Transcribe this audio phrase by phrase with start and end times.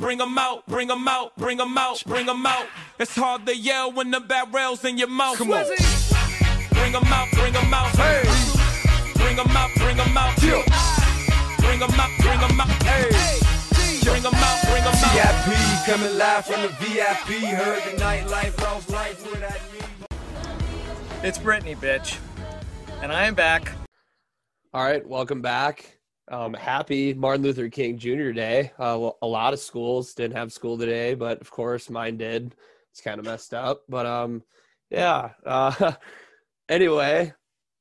[0.00, 2.66] bring 'em out, bring 'em out, bring 'em out, bring 'em out.
[2.98, 5.36] It's hard to yell when the barrel's in your mouth.
[5.38, 5.66] Come on.
[6.70, 7.90] Bring 'em out, bring 'em out.
[7.94, 8.22] Hey.
[9.14, 10.42] Bring 'em out, bring 'em out.
[10.42, 10.62] Yeah.
[11.58, 12.82] Bring 'em out, bring 'em out.
[12.82, 13.10] Hey.
[14.02, 15.10] Bring 'em out, bring 'em out.
[15.12, 17.44] VIP coming live from the VIP.
[17.44, 19.80] Heard the nightlife, lost life without me.
[21.22, 22.16] It's Britney, bitch.
[23.02, 23.72] And I am back.
[24.72, 25.99] All right, welcome back.
[26.30, 28.30] Um, happy Martin Luther King Jr.
[28.30, 28.70] Day.
[28.78, 32.54] Uh, a lot of schools didn't have school today, but of course mine did.
[32.92, 34.44] It's kind of messed up, but um,
[34.90, 35.30] yeah.
[35.44, 35.92] Uh,
[36.68, 37.32] anyway,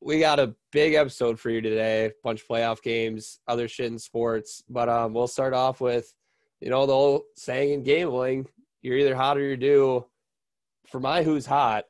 [0.02, 2.12] we got a big episode for you today.
[2.24, 6.12] Bunch of playoff games, other shit in sports, but um, we'll start off with,
[6.60, 8.48] you know, the old saying in gambling:
[8.82, 10.08] you're either hot or you're due.
[10.88, 11.86] For my who's hot,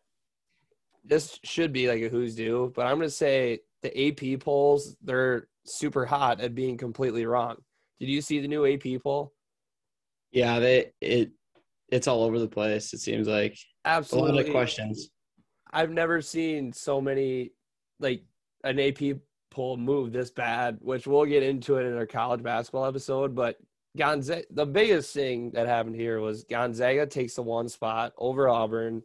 [1.05, 5.48] this should be like a who's due, but I'm gonna say the AP polls they're
[5.70, 7.58] super hot at being completely wrong.
[8.00, 9.34] Did you see the new AP poll?
[10.31, 11.31] Yeah, they it
[11.92, 12.94] it's all over the place.
[12.94, 14.45] It seems like a lot Absolutely.
[14.45, 15.09] of questions.
[15.72, 17.52] I've never seen so many
[18.00, 18.23] like
[18.64, 19.17] an AP
[19.52, 23.36] poll move this bad, which we'll get into it in our college basketball episode.
[23.36, 23.58] But
[23.97, 29.02] Gonzaga, the biggest thing that happened here was Gonzaga takes the one spot over Auburn,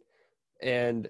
[0.61, 1.09] and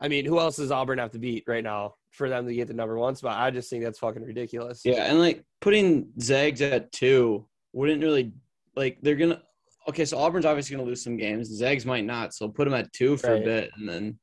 [0.00, 2.68] I mean, who else does Auburn have to beat right now for them to get
[2.68, 3.38] the number one spot?
[3.38, 4.82] I just think that's fucking ridiculous.
[4.84, 8.32] Yeah, and like putting Zags at two wouldn't really
[8.76, 9.42] like they're gonna.
[9.88, 11.48] Okay, so Auburn's obviously gonna lose some games.
[11.48, 13.42] Zags might not, so put them at two for Right.
[13.42, 14.18] a bit, and then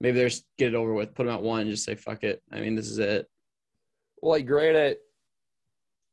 [0.00, 1.14] maybe they're just get it over with.
[1.14, 2.42] Put them at one, and just say fuck it.
[2.52, 3.26] I mean, this is it.
[4.20, 4.98] Well, like granted,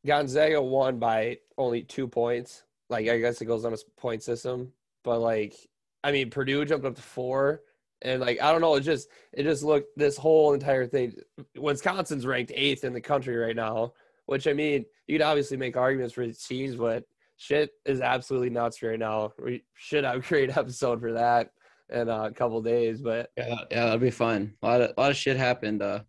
[0.06, 2.64] Gonzaga won by only two points.
[2.90, 4.72] Like I guess it goes on a point system,
[5.04, 5.56] but like
[6.04, 7.62] I mean, Purdue jumped up to four,
[8.02, 11.16] and like I don't know, it just it just looked this whole entire thing.
[11.58, 13.94] Wisconsin's ranked eighth in the country right now,
[14.26, 17.04] which I mean, you could obviously make arguments for these teams, but
[17.38, 19.32] shit is absolutely nuts right now.
[19.42, 21.52] We should have a great episode for that
[21.90, 24.54] in a couple days, but Yeah, yeah, that'll be fun.
[24.62, 26.02] A lot of a lot of shit happened uh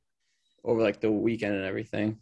[0.64, 2.18] over like the weekend and everything.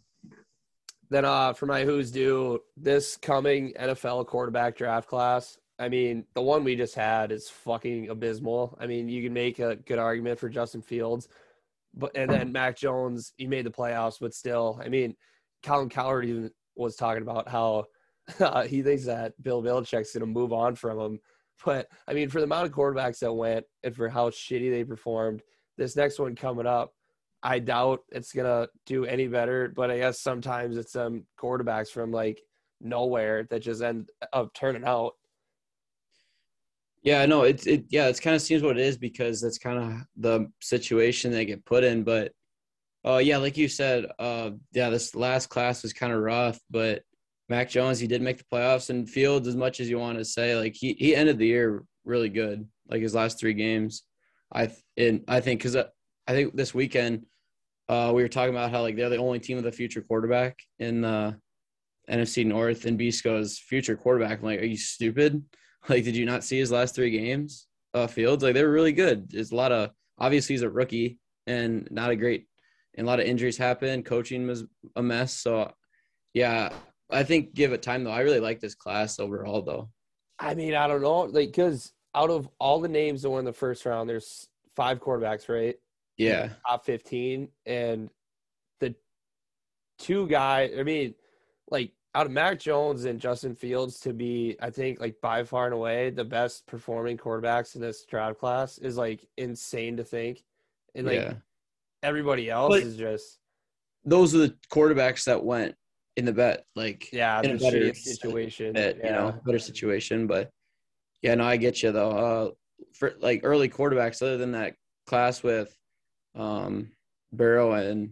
[1.09, 6.41] Then uh for my who's due, this coming NFL quarterback draft class, I mean, the
[6.41, 8.77] one we just had is fucking abysmal.
[8.79, 11.27] I mean, you can make a good argument for Justin Fields,
[11.93, 15.15] but and then Mac Jones, he made the playoffs, but still, I mean,
[15.63, 17.85] Colin Cowherd even was talking about how
[18.39, 21.19] uh, he thinks that Bill Belichick's going to move on from him.
[21.63, 24.83] But I mean, for the amount of quarterbacks that went and for how shitty they
[24.83, 25.41] performed,
[25.77, 26.93] this next one coming up,
[27.43, 29.71] I doubt it's gonna do any better.
[29.73, 32.41] But I guess sometimes it's um quarterbacks from like
[32.81, 35.13] nowhere that just end up turning out.
[37.05, 39.77] Yeah, no, it's it yeah, it's kind of seems what it is because that's kind
[39.77, 42.03] of the situation they get put in.
[42.03, 42.31] But
[43.05, 47.03] uh yeah, like you said, uh yeah, this last class was kind of rough, but
[47.47, 50.25] Mac Jones, he did make the playoffs and Fields, as much as you want to
[50.25, 54.01] say, like he he ended the year really good, like his last three games.
[54.51, 57.27] I and I think because I think this weekend
[57.87, 60.57] uh we were talking about how like they're the only team with a future quarterback
[60.79, 61.37] in the
[62.09, 64.39] NFC North and Bisco's future quarterback.
[64.39, 65.43] I'm like, are you stupid?
[65.89, 67.67] Like, did you not see his last three games?
[67.93, 69.29] Uh, Fields, like they were really good.
[69.29, 72.47] There's a lot of obviously he's a rookie and not a great,
[72.95, 74.03] and a lot of injuries happen.
[74.03, 75.33] Coaching was a mess.
[75.33, 75.71] So,
[76.33, 76.73] yeah,
[77.09, 78.11] I think give it time though.
[78.11, 79.89] I really like this class overall though.
[80.39, 83.45] I mean, I don't know, like because out of all the names that were in
[83.45, 85.75] the first round, there's five quarterbacks, right?
[86.17, 88.09] Yeah, Top fifteen, and
[88.79, 88.95] the
[89.99, 90.71] two guys.
[90.77, 91.13] I mean,
[91.69, 95.65] like out of Mac Jones and Justin Fields to be, I think, like by far
[95.65, 100.41] and away the best performing quarterbacks in this draft class is like insane to think,
[100.95, 101.33] and like yeah.
[102.01, 103.39] everybody else But- is just
[104.05, 105.75] Those are the quarterbacks that went
[106.15, 106.65] in the bet.
[106.73, 108.71] Like, yeah, in a better situation.
[108.71, 109.05] bet, yeah.
[109.05, 110.25] you know, better situation.
[110.25, 110.49] But
[111.21, 112.11] yeah, no, I get you though.
[112.11, 112.51] Uh,
[112.93, 114.75] for like early quarterbacks, other than that
[115.05, 115.75] class with
[116.33, 116.91] um
[117.33, 118.11] Burrow and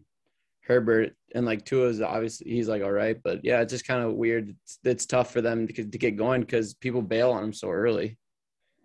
[0.66, 4.14] Herbert and like Tua's obviously he's like all right, but yeah, it's just kind of
[4.14, 4.56] weird.
[4.64, 7.70] It's, it's tough for them to, to get going because people bail on them so
[7.70, 8.18] early.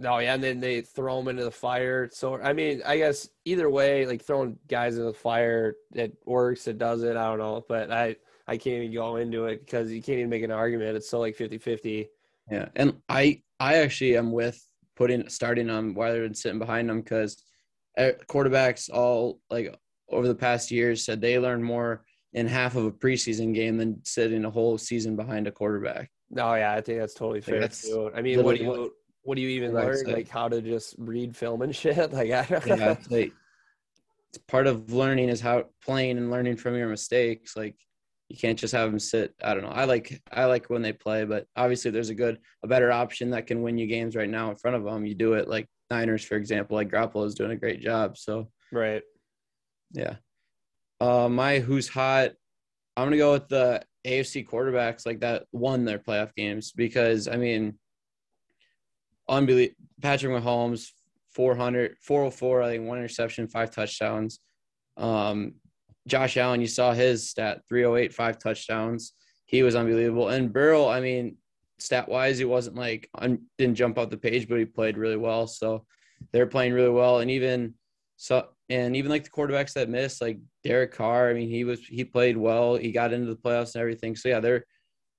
[0.00, 2.08] No, yeah, and then they throw them into the fire.
[2.12, 6.68] So I mean, I guess either way, like throwing guys in the fire, it works,
[6.68, 7.16] it doesn't.
[7.16, 8.16] I don't know, but I
[8.46, 10.96] I can't even go into it because you can't even make an argument.
[10.96, 12.08] It's so like 50-50.
[12.50, 14.60] Yeah, and I I actually am with
[14.96, 17.42] putting starting them rather than sitting behind them because
[17.96, 19.76] eh, quarterbacks all like
[20.10, 24.04] over the past years said they learned more in half of a preseason game than
[24.04, 26.10] sitting a whole season behind a quarterback.
[26.30, 28.10] No, yeah, I think that's totally fair that's too.
[28.14, 29.96] I mean, what do you what do you even learn?
[29.96, 30.12] say.
[30.12, 32.12] Like how to just read film and shit?
[32.12, 33.32] Like I don't Yeah, it's like
[34.30, 37.56] it's part of learning is how playing and learning from your mistakes.
[37.56, 37.76] Like
[38.28, 39.34] You can't just have them sit.
[39.42, 39.70] I don't know.
[39.70, 43.30] I like I like when they play, but obviously, there's a good, a better option
[43.30, 45.06] that can win you games right now in front of them.
[45.06, 46.76] You do it like Niners, for example.
[46.76, 48.18] Like Garoppolo is doing a great job.
[48.18, 49.02] So Right.
[49.92, 50.16] Yeah.
[51.00, 52.32] Uh, my who's hot.
[52.96, 57.36] I'm gonna go with the AFC quarterbacks like that won their playoff games because I
[57.36, 57.78] mean,
[59.28, 59.76] unbelievable.
[60.00, 60.90] Patrick Mahomes,
[61.34, 64.38] 400, 404, I think one interception, five touchdowns.
[64.96, 65.54] Um,
[66.06, 69.12] Josh Allen, you saw his stat, 308, five touchdowns.
[69.44, 70.28] He was unbelievable.
[70.28, 71.36] And Burrow, I mean,
[71.78, 73.08] stat wise, he wasn't like
[73.56, 75.46] didn't jump off the page, but he played really well.
[75.46, 75.84] So
[76.32, 77.20] they're playing really well.
[77.20, 77.74] And even
[78.16, 81.80] so, and even like the quarterbacks that missed, like Derek Carr, I mean, he was
[81.80, 82.76] he played well.
[82.76, 84.16] He got into the playoffs and everything.
[84.16, 84.64] So yeah, they're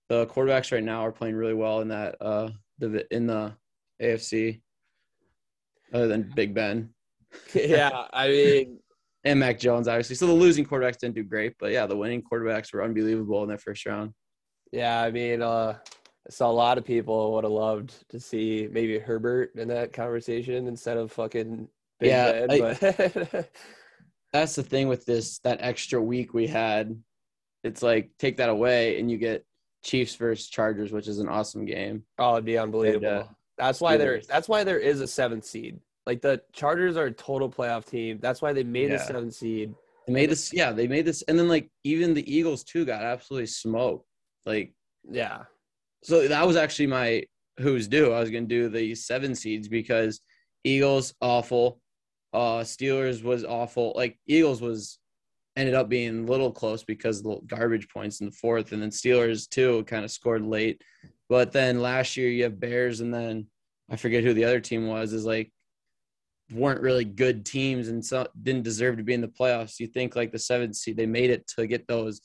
[0.08, 2.50] the quarterbacks right now are playing really well in that uh
[2.80, 3.54] the in the
[4.02, 4.62] AFC.
[5.92, 6.94] Other than Big Ben
[7.54, 8.80] yeah, I mean,
[9.24, 10.16] and Mac Jones, obviously.
[10.16, 13.50] So the losing quarterbacks didn't do great, but yeah, the winning quarterbacks were unbelievable in
[13.50, 14.14] that first round.
[14.72, 18.68] yeah, I mean, uh, I saw a lot of people would have loved to see
[18.72, 21.68] maybe Herbert in that conversation instead of fucking
[22.00, 22.60] Big Yeah, Ben.
[22.80, 23.50] but
[24.34, 27.02] That's the thing with this that extra week we had.
[27.64, 29.44] It's like take that away and you get
[29.84, 32.04] Chiefs versus Chargers, which is an awesome game.
[32.20, 33.08] oh, it'd be unbelievable.
[33.08, 34.22] And, uh, that's why there.
[34.22, 35.80] That's why there is a seventh seed.
[36.06, 38.20] Like the Chargers are a total playoff team.
[38.22, 39.04] That's why they made the Yeah.
[39.04, 39.74] seventh seed.
[40.08, 43.04] They made this, yeah, they made this, and then like even the Eagles too got
[43.04, 44.06] absolutely smoked.
[44.46, 44.74] Like
[45.10, 45.44] Yeah,
[46.04, 47.24] so that was actually my
[47.60, 48.12] who's due.
[48.14, 50.22] I was gonna do the seven seeds because
[50.64, 51.82] Eagles awful,
[52.34, 53.94] uh Steelers was awful.
[53.96, 55.00] Like Eagles was
[55.56, 58.82] ended up being a little close because of the garbage points in the fourth, and
[58.82, 60.82] then Steelers too kind of scored late.
[61.28, 63.48] But then last year you have Bears, and then
[63.90, 65.14] I forget who the other team was.
[65.14, 65.52] Is like
[66.52, 69.80] weren't really good teams and so didn't deserve to be in the playoffs.
[69.80, 72.22] You think like the seventh seed, they made it to get those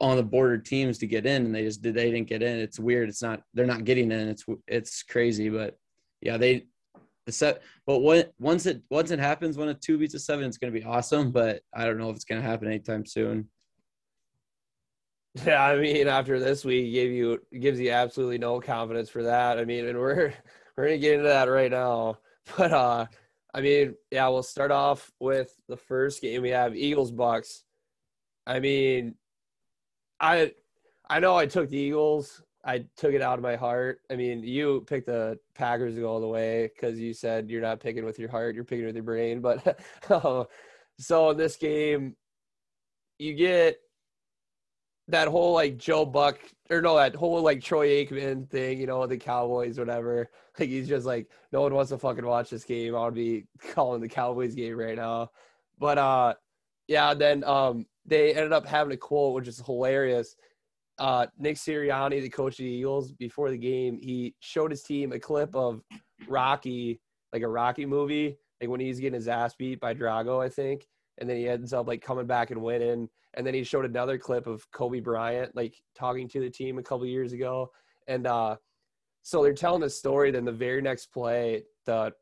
[0.00, 1.94] on the border teams to get in, and they just did.
[1.94, 2.58] They didn't get in.
[2.58, 3.08] It's weird.
[3.08, 3.42] It's not.
[3.54, 4.28] They're not getting in.
[4.28, 5.76] It's it's crazy, but
[6.20, 6.66] yeah, they
[7.26, 7.62] the set.
[7.86, 10.72] But what once it once it happens, when a two beats a seven, it's gonna
[10.72, 11.30] be awesome.
[11.30, 13.48] But I don't know if it's gonna happen anytime soon.
[15.44, 15.64] yeah.
[15.64, 19.58] I mean, after this week, gave you gives you absolutely no confidence for that.
[19.58, 20.32] I mean, and we're
[20.76, 22.18] we're gonna get into that right now.
[22.56, 23.06] But uh,
[23.54, 27.64] I mean, yeah, we'll start off with the first game we have Eagles Bucks.
[28.46, 29.14] I mean,
[30.18, 30.52] I
[31.08, 32.42] I know I took the Eagles.
[32.64, 34.00] I took it out of my heart.
[34.10, 37.60] I mean, you picked the Packers to go all the way because you said you're
[37.60, 39.40] not picking with your heart, you're picking with your brain.
[39.40, 40.44] But uh,
[40.98, 42.14] so in this game,
[43.18, 43.78] you get
[45.08, 46.38] that whole like Joe Buck
[46.70, 50.30] or no, that whole like Troy Aikman thing, you know, the Cowboys, whatever.
[50.58, 52.94] Like he's just like, no one wants to fucking watch this game.
[52.94, 55.30] I would be calling the Cowboys game right now.
[55.78, 56.34] But uh
[56.88, 60.36] yeah, then um they ended up having a quote which is hilarious.
[60.98, 65.12] Uh Nick Sirianni, the coach of the Eagles, before the game, he showed his team
[65.12, 65.82] a clip of
[66.28, 67.00] Rocky,
[67.32, 70.86] like a Rocky movie, like when he's getting his ass beat by Drago, I think.
[71.18, 73.08] And then he ends up like coming back and winning.
[73.34, 76.82] And then he showed another clip of Kobe Bryant like talking to the team a
[76.82, 77.70] couple years ago.
[78.06, 78.56] And uh
[79.22, 80.30] so they're telling the story.
[80.30, 82.12] Then the very next play, the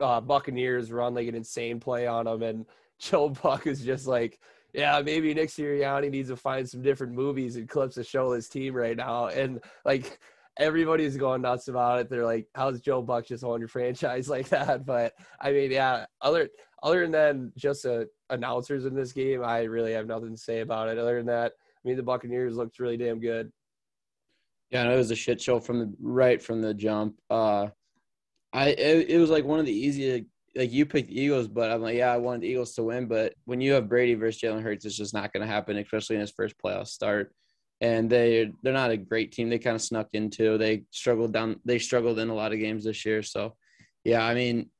[0.00, 2.66] uh, Buccaneers run like an insane play on them, and
[2.98, 4.40] Joe Buck is just like,
[4.78, 8.48] "Yeah, maybe Nick Sirianni needs to find some different movies and clips to show his
[8.48, 10.18] team right now." And like
[10.58, 12.08] everybody's going nuts about it.
[12.08, 16.06] They're like, "How's Joe Buck just on your franchise like that?" But I mean, yeah,
[16.20, 16.48] other
[16.82, 20.88] other than just uh, announcers in this game, I really have nothing to say about
[20.88, 20.98] it.
[20.98, 23.50] Other than that, I mean, the Buccaneers looked really damn good.
[24.70, 27.16] Yeah, it was a shit show from the right from the jump.
[27.30, 27.68] Uh,
[28.52, 30.20] I it, it was like one of the easier.
[30.56, 33.06] Like you picked the Eagles, but I'm like, yeah, I wanted the Eagles to win.
[33.06, 36.16] But when you have Brady versus Jalen Hurts, it's just not going to happen, especially
[36.16, 37.32] in his first playoff start.
[37.80, 39.48] And they they're not a great team.
[39.48, 40.58] They kind of snuck into.
[40.58, 41.60] They struggled down.
[41.64, 43.22] They struggled in a lot of games this year.
[43.22, 43.54] So,
[44.04, 44.70] yeah, I mean,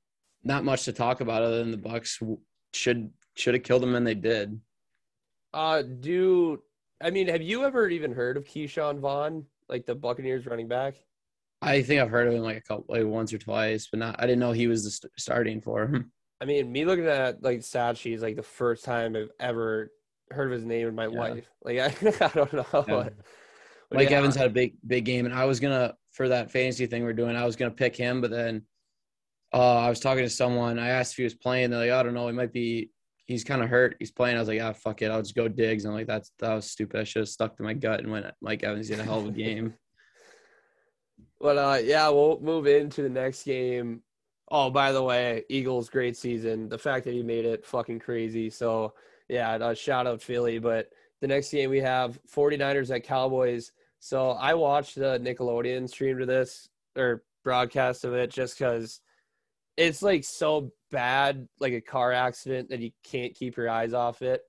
[0.42, 2.18] not much to talk about other than the Bucks
[2.72, 4.60] should should have killed them, and they did.
[5.54, 6.60] Uh, do
[7.00, 10.94] I mean, have you ever even heard of Ke'Shawn Vaughn, like the Buccaneers running back?
[11.60, 14.16] I think I've heard of him like a couple, like once or twice, but not.
[14.18, 16.12] I didn't know he was the st- starting for him.
[16.40, 19.90] I mean, me looking at like stat sheets, like the first time I've ever
[20.30, 21.18] heard of his name in my Yeah.
[21.18, 21.50] life.
[21.64, 21.86] Like I,
[22.24, 22.84] I don't know.
[22.86, 23.08] Yeah.
[23.90, 26.86] Mike yeah, Evans had a big big game, and I was gonna for that fantasy
[26.86, 27.34] thing we're doing.
[27.36, 28.62] I was gonna pick him, but then
[29.52, 30.78] uh, I was talking to someone.
[30.78, 31.70] I asked if he was playing.
[31.70, 32.26] They're like, I don't know.
[32.28, 32.90] He might be.
[33.24, 33.96] He's kind of hurt.
[33.98, 34.36] He's playing.
[34.36, 35.10] I was like, ah, fuck it.
[35.10, 35.84] I'll just go Diggs.
[35.84, 37.00] I'm like, that's that was stupid.
[37.00, 38.88] I should have stuck to my gut and went Mike Evans.
[38.88, 39.74] He had a hell of a game.
[41.40, 44.02] But uh, yeah, we'll move into the next game.
[44.50, 46.68] Oh, by the way, Eagles great season.
[46.68, 48.50] The fact that he made it fucking crazy.
[48.50, 48.94] So
[49.28, 50.58] yeah, uh, shout out Philly.
[50.58, 50.90] But
[51.20, 53.72] the next game we have 49ers at Cowboys.
[54.00, 59.00] So I watched the Nickelodeon stream to this or broadcast of it just because
[59.76, 64.22] it's like so bad, like a car accident that you can't keep your eyes off
[64.22, 64.42] it.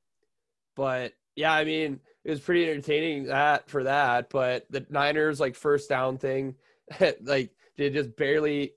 [0.75, 4.29] But yeah, I mean, it was pretty entertaining that for that.
[4.29, 6.55] But the Niners like first down thing,
[7.21, 8.73] like they just barely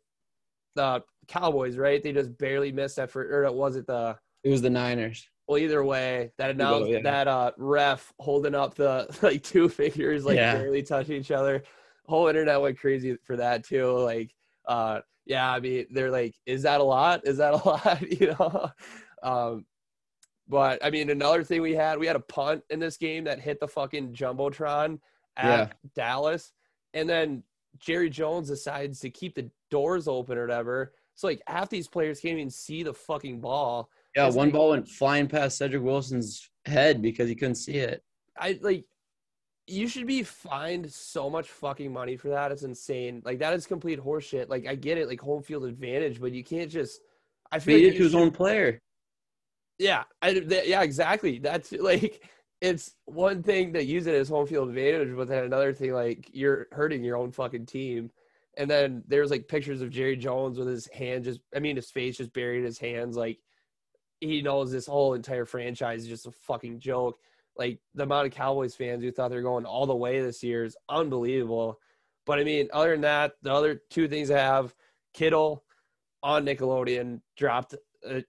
[0.74, 2.02] the Cowboys, right?
[2.02, 5.28] They just barely missed that for or was it the It was the Niners.
[5.46, 7.00] well either way that announced yeah.
[7.02, 10.54] that uh ref holding up the like two fingers like Yeah.
[10.56, 11.62] barely touching each other.
[12.06, 13.90] Whole internet went crazy for that too.
[13.98, 14.34] Like
[14.66, 17.26] uh yeah, I mean they're like, is that a lot?
[17.26, 18.02] Is that a lot?
[18.20, 18.70] you know?
[19.22, 19.66] Um
[20.48, 23.38] but I mean another thing we had, we had a punt in this game that
[23.40, 24.98] hit the fucking jumbotron
[25.36, 25.72] at Yeah.
[25.94, 26.52] Dallas.
[26.94, 27.42] And then
[27.78, 30.92] Jerry Jones decides to keep the doors open or whatever.
[31.14, 33.90] So like half these players can't even see the fucking ball.
[34.16, 37.74] Yeah, It's one like- ball went flying past Cedrick Wilson's head because he couldn't see
[37.76, 38.02] it.
[38.36, 38.84] I like
[39.68, 42.50] you should be fined so much fucking money for that.
[42.50, 43.22] It's insane.
[43.24, 44.48] Like that is complete horseshit.
[44.48, 47.00] Like I get it, like home field advantage, but you can't just.
[47.52, 48.78] I feel like it to his should- own player.
[49.78, 51.38] Yeah, I, yeah, exactly.
[51.38, 52.22] That's like
[52.62, 56.30] it's one thing to use it as home field advantage, but then another thing like
[56.32, 58.08] you're hurting your own fucking team.
[58.56, 61.90] And then there's like pictures of Jerry Jones with his hand just, I mean, his
[61.90, 63.16] face just buried in his hands.
[63.16, 63.38] Like
[64.20, 67.18] he knows this whole entire franchise is just a fucking joke.
[67.56, 70.64] Like the amount of Cowboys fans who thought they're going all the way this year
[70.64, 71.80] is unbelievable.
[72.26, 74.72] But I mean, other than that, the other two things I have
[75.14, 75.64] Kittle
[76.22, 77.74] on Nickelodeon dropped
[78.08, 78.22] a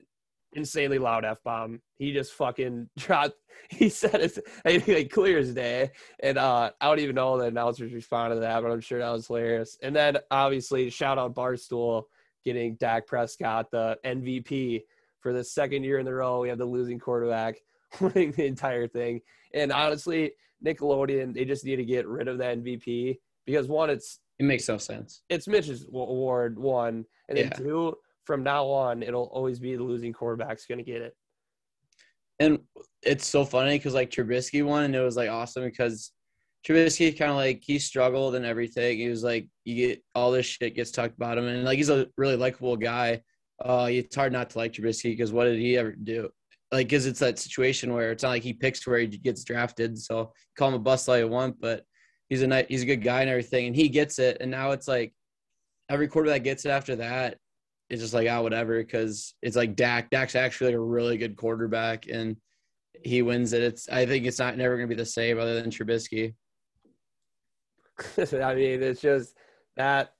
[0.54, 1.82] insanely loud f bomb.
[2.03, 3.36] He just fucking dropped.
[3.69, 5.91] He said it's like clear as day,
[6.22, 9.10] and uh, I don't even know the announcers responded to that, but I'm sure that
[9.10, 9.77] was hilarious.
[9.81, 12.03] And then obviously shout out Barstool
[12.43, 14.83] getting Dak Prescott the MVP
[15.22, 16.41] for the second year in a row.
[16.41, 17.55] We have the losing quarterback
[18.01, 19.22] winning the entire thing,
[19.53, 20.33] and honestly,
[20.65, 24.67] Nickelodeon they just need to get rid of the MVP because one, it's It makes
[24.67, 25.22] no sense.
[25.29, 27.55] it's Mitch's award one, and then Yeah.
[27.57, 31.15] two from now on it'll always be the losing quarterback's going to get it.
[32.43, 32.59] And
[33.01, 36.12] it's so funny because like Trubisky won, and it was like awesome because
[36.67, 38.97] Trubisky kind of like he struggled and everything.
[38.97, 41.89] He was like, you get all this shit gets talked about him, and like he's
[41.89, 43.21] a really likable guy.
[43.63, 46.29] Uh, it's hard not to like Trubisky because what did he ever do?
[46.71, 49.97] Like, because it's that situation where it's not like he picks where he gets drafted.
[49.97, 51.83] So call him a bust all you want, but
[52.29, 54.38] he's a nice, he's a good guy and everything, and he gets it.
[54.41, 55.13] And now it's like
[55.89, 57.38] every quarterback gets it after that.
[57.93, 60.09] It's just like ah whatever because it's like Dak.
[60.09, 62.35] Dak's actually like a really good quarterback, and
[63.03, 63.62] he wins it.
[63.62, 66.33] It's I think it's not never gonna be the same other than Trubisky.
[68.17, 69.38] I mean, it's just
[69.77, 70.15] that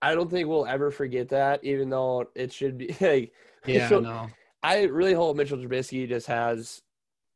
[0.00, 3.32] I don't think we'll ever forget that, even though it should be like.
[3.66, 4.28] Yeah, no.
[4.62, 6.80] I really hope Mitchell Trubisky just has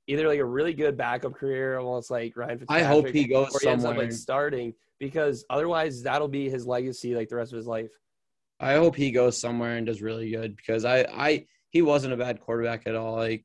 [0.06, 2.84] either like a really good backup career, almost like Ryan Fitzpatrick.
[2.84, 4.06] I hope he goes or he ends up somewhere.
[4.06, 7.90] like starting because otherwise that'll be his legacy like the rest of his life.
[8.64, 12.16] I hope he goes somewhere and does really good because I, I he wasn't a
[12.16, 13.14] bad quarterback at all.
[13.16, 13.44] Like,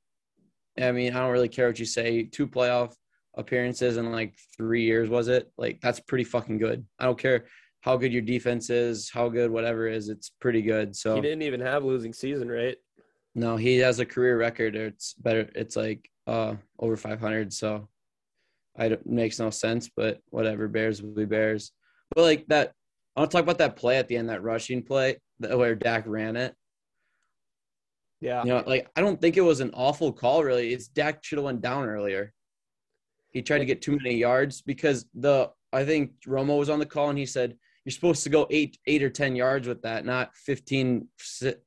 [0.79, 2.23] I mean, I don't really care what you say.
[2.23, 2.93] Two playoff
[3.35, 5.51] appearances in like three years was it?
[5.57, 6.85] Like that's pretty fucking good.
[6.99, 7.47] I don't care
[7.81, 10.07] how good your defense is, how good whatever is.
[10.07, 10.95] It's pretty good.
[10.95, 12.77] So He didn't even have a losing season, right?
[13.35, 14.75] no, he has a career record.
[14.77, 15.49] It's better.
[15.53, 17.51] It's like uh over 500.
[17.51, 17.89] So
[18.77, 20.69] I don't makes no sense, but whatever.
[20.69, 21.73] Bears will be Bears.
[22.15, 22.71] But like that,
[23.19, 26.05] I want to talk about that play at the end, that rushing play where Dak
[26.07, 26.55] ran it.
[28.21, 28.43] Yeah.
[28.43, 30.41] You know, like I don't think it was an awful call.
[30.41, 32.33] Really, it's Dak should have went down earlier.
[33.31, 36.85] He tried to get too many yards because the I think Romo was on the
[36.85, 40.05] call and he said you're supposed to go eight eight or ten yards with that,
[40.05, 41.05] not 15,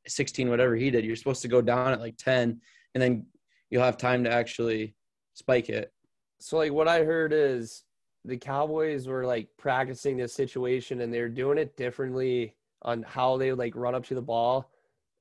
[0.06, 1.04] 16, whatever he did.
[1.04, 2.62] You're supposed to go down at like ten,
[2.94, 3.26] and then
[3.68, 4.94] you'll have time to actually
[5.34, 5.92] spike it.
[6.40, 7.84] So like what I heard is
[8.24, 13.50] the Cowboys were like practicing this situation and they're doing it differently on how they
[13.50, 14.70] would like run up to the ball.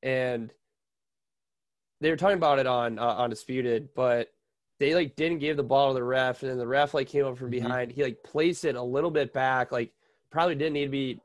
[0.04, 0.52] And
[2.00, 4.30] they were talking about it on uh, on disputed but
[4.80, 7.26] they like didn't give the ball to the ref and then the ref like came
[7.26, 7.62] up from Mhm.
[7.62, 7.92] behind.
[7.92, 9.92] He like placed it a little bit back like
[10.32, 11.22] probably didn't need to be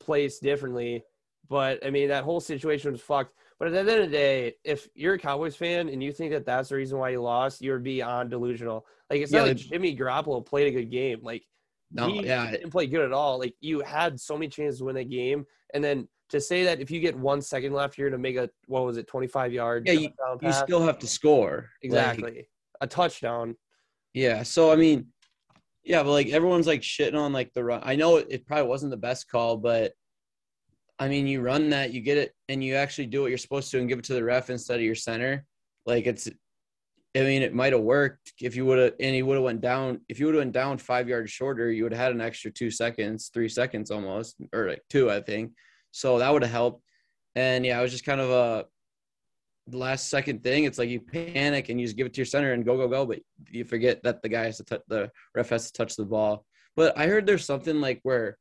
[0.00, 1.04] placed differently.
[1.48, 4.54] But I mean that whole situation was fucked but at the end of the day,
[4.64, 7.62] if you're a Cowboys fan and you think that that's the reason why you lost,
[7.62, 8.84] you're beyond delusional.
[9.08, 11.20] Like it's Yeah, not like Jimmy Garoppolo played a good game.
[11.22, 11.44] Like
[11.92, 13.38] No, he yeah, didn't play good at all.
[13.38, 16.80] Like you had so many chances to win that game, and then to say that
[16.80, 19.86] if you get one second left, you're to make a what was it, 25 yard
[19.86, 21.70] Yeah, you- you still have to score.
[21.84, 22.48] Like, exactly
[22.80, 23.56] a touchdown.
[24.12, 24.42] Yeah.
[24.42, 25.06] So I mean,
[25.84, 27.80] yeah, but like everyone's like shitting on like the run.
[27.84, 29.92] I know it, it probably wasn't the best call, but
[31.02, 33.72] I mean, you run that, you get it, and you actually do what you're supposed
[33.72, 35.44] to and give it to the ref instead of your center.
[35.84, 36.28] Like it's
[37.16, 39.60] I mean, it might have worked if you would have, and he would have went
[39.60, 40.00] down.
[40.08, 42.52] If you would have went down five yards shorter, you would have had an extra
[42.52, 45.52] two seconds, three seconds almost, or like two, I think.
[45.90, 46.84] So that would have helped.
[47.34, 48.64] And yeah, it was just kind of a
[49.76, 50.64] last second thing.
[50.64, 52.86] It's like you panic and you just give it to your center and go, go,
[52.86, 53.18] go, but
[53.50, 56.46] you forget that the guy has to touch the ref has to touch the ball.
[56.76, 58.38] But I heard there's something like where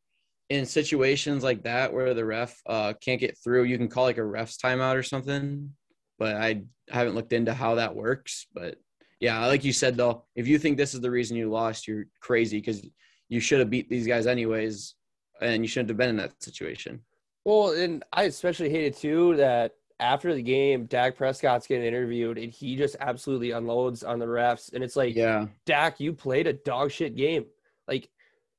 [0.51, 4.17] in situations like that where the ref uh, can't get through, you can call like
[4.17, 5.71] a ref's timeout or something.
[6.19, 8.47] But I haven't looked into how that works.
[8.53, 8.75] But
[9.21, 12.03] yeah, like you said though, if you think this is the reason you lost, you're
[12.19, 12.85] crazy because
[13.29, 14.95] you should have beat these guys anyways,
[15.39, 16.99] and you shouldn't have been in that situation.
[17.45, 22.51] Well, and I especially hated too that after the game, Dak Prescott's getting interviewed and
[22.51, 24.73] he just absolutely unloads on the refs.
[24.73, 27.45] And it's like, Yeah, Dak, you played a dog shit game.
[27.87, 28.09] Like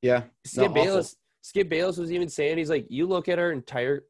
[0.01, 0.23] yeah.
[0.47, 0.73] Skip.
[0.73, 4.05] Bayless, Skip Bayless was even saying he's like, you look at our entire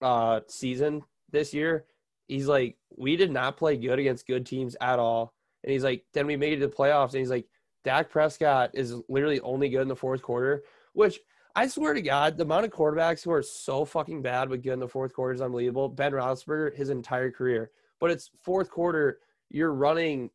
[0.00, 1.84] uh season this year,
[2.28, 5.34] he's like, we did not play good against good teams at all.
[5.62, 7.46] And he's like, then we made it to the playoffs, and he's like,
[7.84, 11.20] Dak Prescott is literally only good in the fourth quarter, which
[11.54, 14.72] I swear to God, the amount of quarterbacks who are so fucking bad but good
[14.72, 15.88] in the fourth quarter is unbelievable.
[15.88, 19.18] Ben Roethlisberger, his entire career, but it's fourth quarter,
[19.50, 20.30] you're running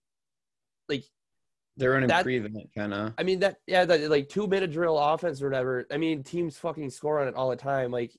[0.88, 1.04] like
[1.78, 3.14] They're running That- prevent kind of.
[3.18, 5.86] I mean that yeah, that like two minute drill offense or whatever.
[5.92, 7.92] I mean, teams fucking score on it all the time.
[7.92, 8.12] Like,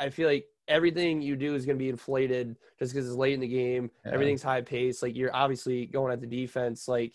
[0.00, 3.32] I feel like everything you do is going to be inflated just because it's late
[3.34, 3.90] in the game.
[4.04, 4.12] Yeah.
[4.12, 5.02] Everything's high pace.
[5.02, 6.88] Like you're obviously going at the defense.
[6.88, 7.12] Like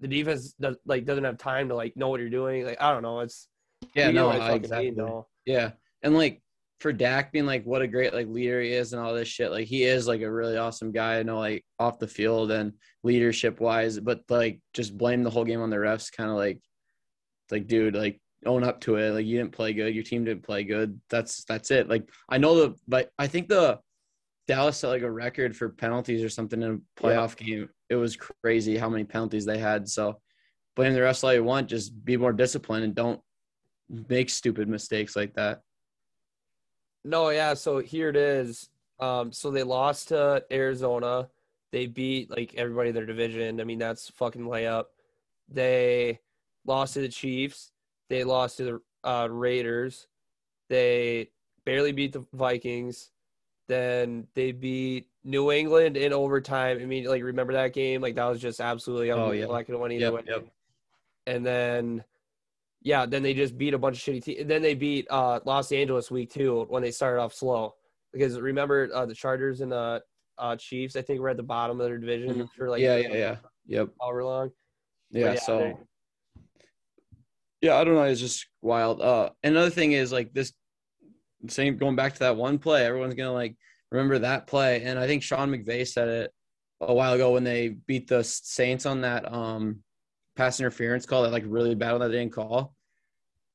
[0.00, 2.66] the defense does like doesn't have time to like know what you're doing.
[2.66, 3.20] Like I don't know.
[3.20, 3.48] It's
[3.94, 4.90] Yeah, no, I- exactly.
[4.90, 5.22] mean.
[5.46, 5.70] Yeah,
[6.02, 6.42] and like
[6.80, 9.50] for Dak being like what a great like leader he is and all this shit.
[9.50, 11.18] Like he is like a really awesome guy.
[11.18, 15.44] I know like off the field and leadership wise, but like just blame the whole
[15.44, 16.12] game on the refs.
[16.12, 16.60] Kind of like,
[17.50, 19.12] like dude, like own up to it.
[19.12, 19.94] Like you didn't play good.
[19.94, 21.00] Your team didn't play good.
[21.08, 21.88] That's that's it.
[21.88, 23.78] Like I know the, but I think the
[24.46, 27.68] Dallas set like a record for penalties or something in a playoff game.
[27.88, 29.88] It was crazy how many penalties they had.
[29.88, 30.20] So
[30.76, 31.68] blame the refs all you want.
[31.68, 33.20] Just be more disciplined and don't
[34.08, 35.60] make stupid mistakes like that.
[37.04, 37.54] No, yeah.
[37.54, 38.70] So here it is.
[39.00, 41.28] Um, so they lost to Arizona.
[41.72, 43.60] They beat like everybody in their division.
[43.60, 44.84] I mean, that's fucking layup.
[45.48, 46.20] They
[46.64, 47.72] lost to the Chiefs.
[48.08, 48.64] They lost to
[49.04, 50.06] the uh, Raiders.
[50.68, 51.30] They
[51.64, 53.10] barely beat the Vikings.
[53.66, 56.78] Then they beat New England in overtime.
[56.80, 58.00] I mean, like remember that game?
[58.00, 59.22] Like that was just absolutely Oh, yeah.
[59.22, 59.54] unbelievable.
[59.56, 60.22] I could have won either Yep, way.
[60.26, 60.46] yep.
[61.26, 62.04] And then
[62.84, 64.46] yeah, then they just beat a bunch of shitty teams.
[64.46, 67.74] Then they beat uh, Los Angeles week two when they started off slow.
[68.12, 70.02] Because remember uh, the Chargers and the
[70.38, 72.48] uh, Chiefs, I think were at the bottom of their division Mhm.
[72.56, 73.36] for like yeah, yeah, yeah.
[73.66, 73.88] Yep.
[74.00, 74.50] however long.
[75.10, 75.32] Yeah.
[75.32, 75.78] yeah, so
[77.60, 78.02] yeah, I don't know.
[78.02, 79.00] It's just wild.
[79.00, 80.52] Uh another thing is like this
[81.48, 83.56] same going back to that one play, everyone's gonna like
[83.90, 84.82] remember that play.
[84.82, 86.30] And I think Sean McVay said it
[86.80, 89.83] a while ago when they beat the Saints on that um
[90.36, 92.74] pass interference call that like really bad that they didn't call.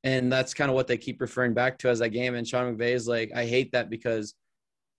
[0.04, 2.36] And that's kind of what they keep referring back to as that game.
[2.36, 4.34] And Sean McVay is like, I hate that because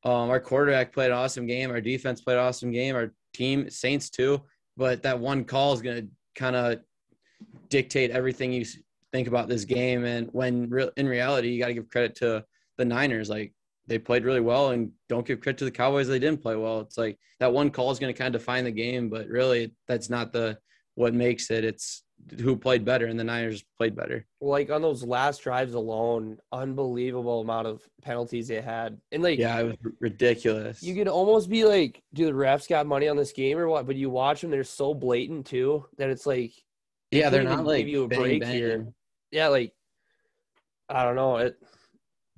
[0.05, 3.71] um, our quarterback played an awesome game, our defense played an awesome game, our team,
[3.71, 4.43] Saints too.
[4.77, 6.81] But that one call is going to kind of
[7.69, 8.65] dictate everything you
[9.13, 10.05] think about this game.
[10.05, 12.45] And when real in reality, you got to give credit to
[12.77, 13.29] the Niners.
[13.29, 13.53] Like
[13.87, 16.09] they played really well, and don't give credit to the Cowboys.
[16.09, 16.81] They didn't play well.
[16.81, 19.75] It's like that one call is going to kind of define the game, but really,
[19.89, 20.59] that's not the
[20.95, 21.65] what makes it.
[21.65, 22.03] It's
[22.41, 24.27] who played better, and the Niners played better.
[24.41, 29.01] Like on those last drives alone, unbelievable amount of penalties they had.
[29.11, 30.83] And like Yeah, it was ridiculous.
[30.83, 33.87] you could almost be like, do the refs got money on this game or what?
[33.87, 36.53] But you watch them, they're so blatant too that it's like
[37.11, 38.53] yeah, they're couldn't like give you a bang, break bang.
[38.55, 38.87] here.
[39.31, 39.73] yeah, like
[40.89, 41.37] I don't know.
[41.39, 41.57] It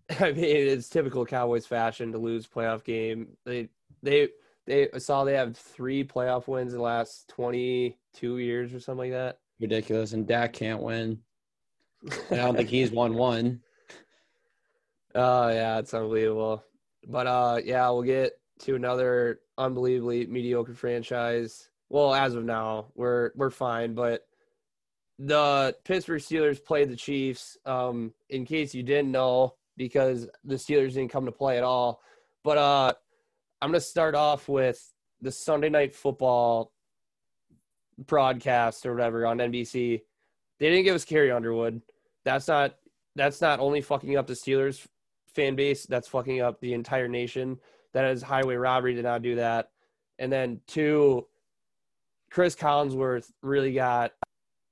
[0.20, 3.36] I mean it's typical Cowboys fashion to lose playoff game.
[3.44, 3.68] They
[4.02, 4.28] they
[4.66, 9.11] they saw they have three playoff wins in the last twenty two years or something
[9.11, 9.38] like that.
[9.61, 11.18] ridiculous, and Dak can't win.
[12.31, 13.61] I don't think he's won one.
[15.14, 16.64] Oh yeah, it's unbelievable.
[17.07, 21.68] But uh yeah, we'll get to another unbelievably mediocre franchise.
[21.88, 24.22] Well, as of now, we're we're fine, but
[25.18, 27.57] the Pittsburgh Steelers played the Chiefs.
[27.66, 32.01] Um, in case you didn't know, because the Steelers didn't come to play at all.
[32.44, 32.92] But uh
[33.62, 36.72] I'm gonna start off with the Sunday night football
[37.96, 40.03] broadcast or whatever on NBC.
[40.59, 41.81] They didn't give us Carrie Underwood.
[42.25, 42.75] That's not
[43.14, 44.85] that's not only fucking up the Steelers
[45.29, 47.61] fan base, that's fucking up the entire nation.
[47.92, 49.70] That is highway robbery to not do that.
[50.18, 51.29] And then two,
[52.33, 54.12] Chris Collinsworth really got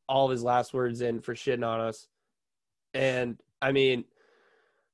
[0.09, 2.09] all of his last words in for shitting on us.
[2.93, 4.05] And I mean,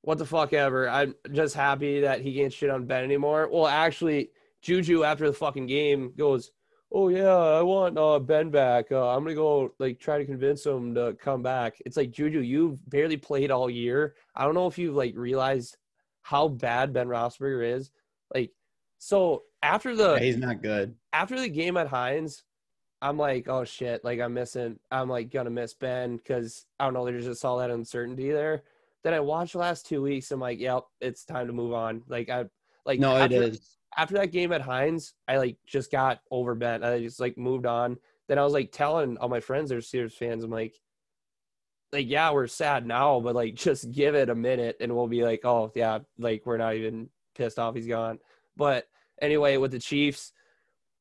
[0.07, 0.88] what the fuck ever.
[0.88, 3.49] I'm just happy that he can't shit on Ben anymore.
[3.51, 4.31] Well, actually,
[4.62, 6.53] Juju after the fucking game goes,
[6.92, 8.92] oh yeah, I want uh, Ben back.
[8.92, 11.83] Uh, I'm gonna go like try to convince him to come back.
[11.85, 14.14] It's like Juju, you've barely played all year.
[14.37, 15.77] I don't know if you've like realized
[16.23, 17.90] how bad Ben Roethlisberger is.
[18.33, 18.53] Like,
[18.99, 20.95] so after the Yeah, he's not good.
[21.12, 22.45] after the game at Heinz,
[23.03, 26.95] I'm like, oh shit, like I'm missing, I'm like gonna miss Ben because I don't
[26.95, 28.62] know, there's just all that uncertainty there.
[29.07, 32.03] Then I watched the last two weeks, I'm like, yep, it's time to move on.
[32.09, 32.47] Like I,
[32.85, 33.77] like No, it after, is.
[33.97, 36.83] after that game at Heinz, I like just got over Ben.
[36.83, 37.99] I just like moved on.
[38.27, 40.75] Then I was like telling all my friends that are Steelers fans, I'm like,
[41.92, 45.23] like yeah, we're sad now, but like just give it a minute and we'll be
[45.23, 48.19] like, oh yeah, like we're not even pissed off he's gone.
[48.57, 48.88] But
[49.23, 50.33] anyway, with the Chiefs,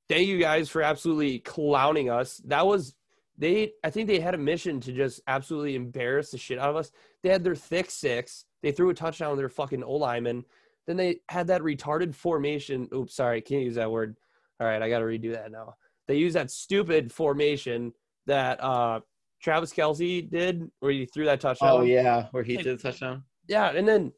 [0.10, 2.40] thank you guys for absolutely clowning us.
[2.46, 2.94] That was
[3.38, 3.74] they.
[3.84, 6.92] I think they had a mission to just absolutely embarrass the shit out of us.
[7.26, 8.46] They had their thick six.
[8.62, 10.46] They threw a touchdown to their fucking O lineman.
[10.86, 12.88] Then they had that retarded formation.
[12.94, 14.16] Oops, sorry, can't use that word.
[14.60, 15.74] All right, I got to redo that now.
[16.08, 17.94] They used that stupid formation
[18.28, 19.00] that uh
[19.42, 21.70] Travis Kelce did, where he threw that touchdown.
[21.72, 23.24] Oh yeah, where he Like- did the touchdown.
[23.48, 24.14] Yeah, and then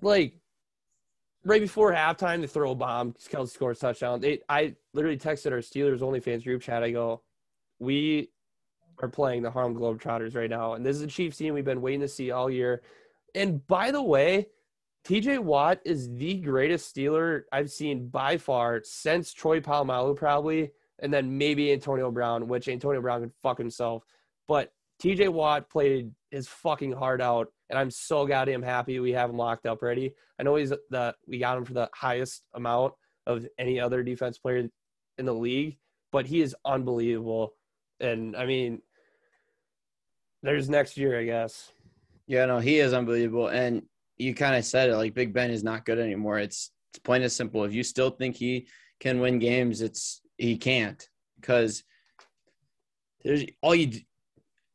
[0.00, 0.34] like
[1.44, 3.12] right before halftime, they throw a bomb.
[3.14, 4.20] Kelce scores a touchdown.
[4.20, 6.84] They, I literally texted our Steelers only fans group chat.
[6.84, 7.22] I go,
[7.80, 8.30] we
[9.02, 11.82] are playing the Harlem Globetrotters right now, and this is a Chiefs team we've been
[11.82, 12.82] waiting to see all year.
[13.34, 14.46] And by the way,
[15.04, 21.12] TJ Watt is the greatest Steeler I've seen by far since Troy Polamalu, probably, and
[21.12, 24.04] then maybe Antonio Brown, which Antonio Brown can fuck himself.
[24.46, 29.30] But TJ Watt played his fucking heart out, and I'm so goddamn happy we have
[29.30, 30.12] him locked up ready.
[30.38, 32.92] I know he's the we got him for the highest amount
[33.26, 34.68] of any other defense player
[35.18, 35.78] in the league,
[36.12, 37.54] but he is unbelievable.
[38.00, 38.82] And I mean,
[40.42, 41.72] there's next year, I guess.
[42.26, 43.48] Yeah, no, he is unbelievable.
[43.48, 43.82] And
[44.18, 46.38] you kind of said it like Big Ben is not good anymore.
[46.38, 47.64] It's it's plain and simple.
[47.64, 48.66] If you still think he
[48.98, 51.08] can win games, it's he can't
[51.40, 51.84] because
[53.24, 54.00] there's all you.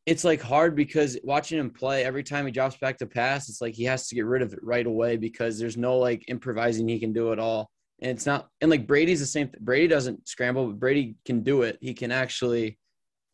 [0.05, 3.61] It's like hard because watching him play every time he drops back to pass, it's
[3.61, 6.87] like he has to get rid of it right away because there's no like improvising
[6.87, 7.69] he can do at all.
[8.01, 9.49] And it's not and like Brady's the same.
[9.59, 11.77] Brady doesn't scramble, but Brady can do it.
[11.81, 12.77] He can actually.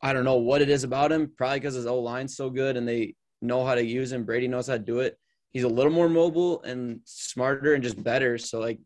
[0.02, 1.32] I don't know what it is about him.
[1.38, 4.24] Probably because his O line's so good and they know how to use him.
[4.24, 5.18] Brady knows how to do it.
[5.52, 8.38] He's a little more mobile and smarter and just better.
[8.38, 8.80] So like,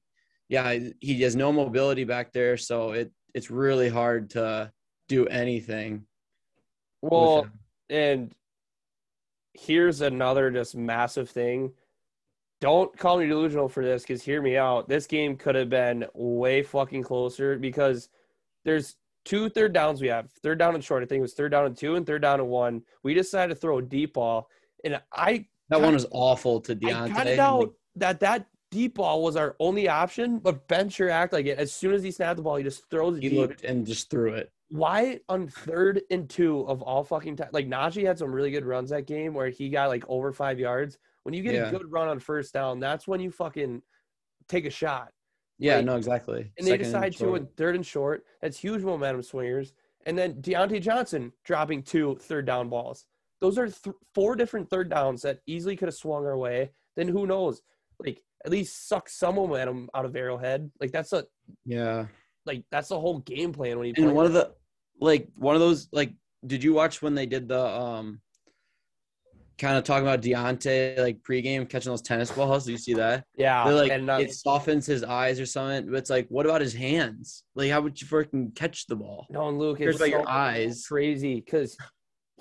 [0.49, 2.57] yeah, he has no mobility back there.
[2.57, 4.71] So it it's really hard to
[5.09, 6.05] do anything.
[7.01, 7.47] Well,
[7.89, 8.33] and
[9.53, 11.73] here's another just massive thing.
[12.61, 14.87] Don't call me delusional for this because hear me out.
[14.87, 18.09] This game could have been way fucking closer because
[18.63, 20.31] there's two third downs we have.
[20.43, 21.03] Third down and short.
[21.03, 22.83] I think it was third down and two and third down and one.
[23.03, 24.47] We decided to throw a deep ball.
[24.83, 27.05] And I that one was awful to Diontae.
[27.05, 31.33] I counted out that that deep ball was our only option, but Ben sure act
[31.33, 31.57] like it.
[31.57, 33.39] As soon as he snapped the ball, he just throws it he deep.
[33.39, 34.51] looked and just threw it.
[34.69, 37.49] Why on third and two of all fucking time?
[37.51, 40.59] Like Najee had some really good runs that game where he got like over five
[40.59, 40.97] yards.
[41.23, 41.69] When you get Yeah.
[41.69, 43.81] a good run on first down, that's when you fucking
[44.47, 45.11] take a shot.
[45.57, 46.51] Yeah, Like- no, exactly.
[46.57, 47.41] And they Second decide to short.
[47.41, 48.25] in third and short.
[48.41, 49.73] That's huge momentum swingers.
[50.05, 53.05] And then Diontae Johnson dropping two third down balls.
[53.41, 56.71] Those are th- four different third downs that easily could have swung our way.
[56.95, 57.61] Then who knows?
[57.99, 60.69] Like at least suck some momentum out of Arrowhead.
[60.79, 61.25] Like that's a
[61.65, 62.07] Yeah.
[62.45, 64.03] like that's the whole game plan when you play.
[64.03, 64.53] And one of the
[64.99, 66.13] like one of those like
[66.45, 68.21] did you watch when they did the um
[69.57, 72.65] kind of talking about Diontae like pregame catching those tennis balls?
[72.65, 73.25] Do you see that?
[73.37, 75.87] yeah, They're like and uh, it softens his eyes or something.
[75.89, 77.43] But it's like, what about his hands?
[77.55, 79.27] Like, how would you freaking catch the ball?
[79.29, 80.85] No, and Luke, it's about your eyes.
[80.87, 81.77] crazy because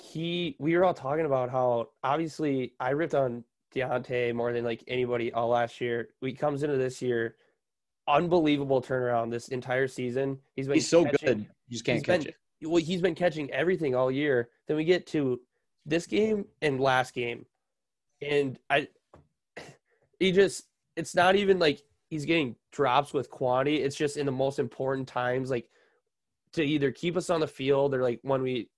[0.01, 0.57] he.
[0.59, 5.33] We were all talking about how obviously I ripped on Diontae more than like anybody
[5.33, 6.09] all last year.
[6.21, 7.37] He comes into this year,
[8.09, 10.39] unbelievable turnaround this entire season.
[10.57, 12.37] He's been He's so catching- good, you just can't catch been- it.
[12.69, 14.49] Well, he's been catching everything all year.
[14.69, 15.39] Then we get to
[15.87, 17.47] this game and last game,
[18.23, 18.89] and I.
[20.21, 20.69] He just.
[20.97, 23.83] It's not even like he's getting drops with quantity.
[23.83, 25.69] It's just in the most important times, like
[26.53, 28.71] to either keep us on the field or like when we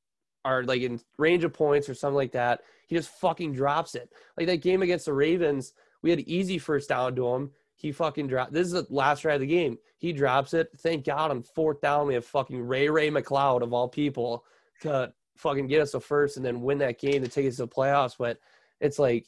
[0.46, 2.62] are like in range of points or something like that.
[2.86, 4.10] He just fucking drops it.
[4.36, 7.50] Like that game against the Ravens, we had easy first down to him.
[7.74, 8.52] He fucking dropped.
[8.52, 9.76] This is the last try of the game.
[9.98, 10.70] He drops it.
[10.78, 14.44] Thank God on fourth down we have fucking Ray Ray McCloud of all people
[14.80, 17.62] to fucking get us a first and then win that game to take us to
[17.62, 18.14] the playoffs.
[18.18, 18.38] But
[18.80, 19.26] it's like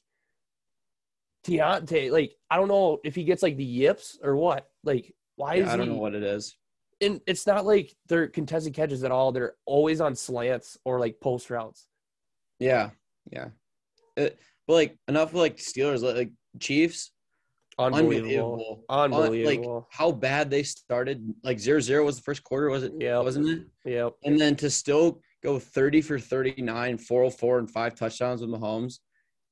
[1.46, 4.68] Diontae, like I don't know if he gets like the yips or what.
[4.84, 5.92] Like why is Yeah, I don't he?
[5.94, 6.56] know what it is.
[7.00, 9.32] and it's not like they're contested catches at all.
[9.32, 11.86] They're always on slants or like post routes.
[12.58, 12.90] Yeah,
[13.30, 13.48] yeah.
[14.16, 17.12] It, but like enough of like Steelers, like, Chiefs.
[17.78, 18.82] Unbelievable.
[18.88, 21.32] Un- like how bad they started.
[21.44, 22.92] Like zero zero was the first quarter, was it?
[22.98, 23.20] Yeah.
[23.20, 23.62] wasn't it?
[23.84, 24.08] Yeah.
[24.24, 28.98] And then to still go 30 for 39, 404, and five touchdowns with Mahomes,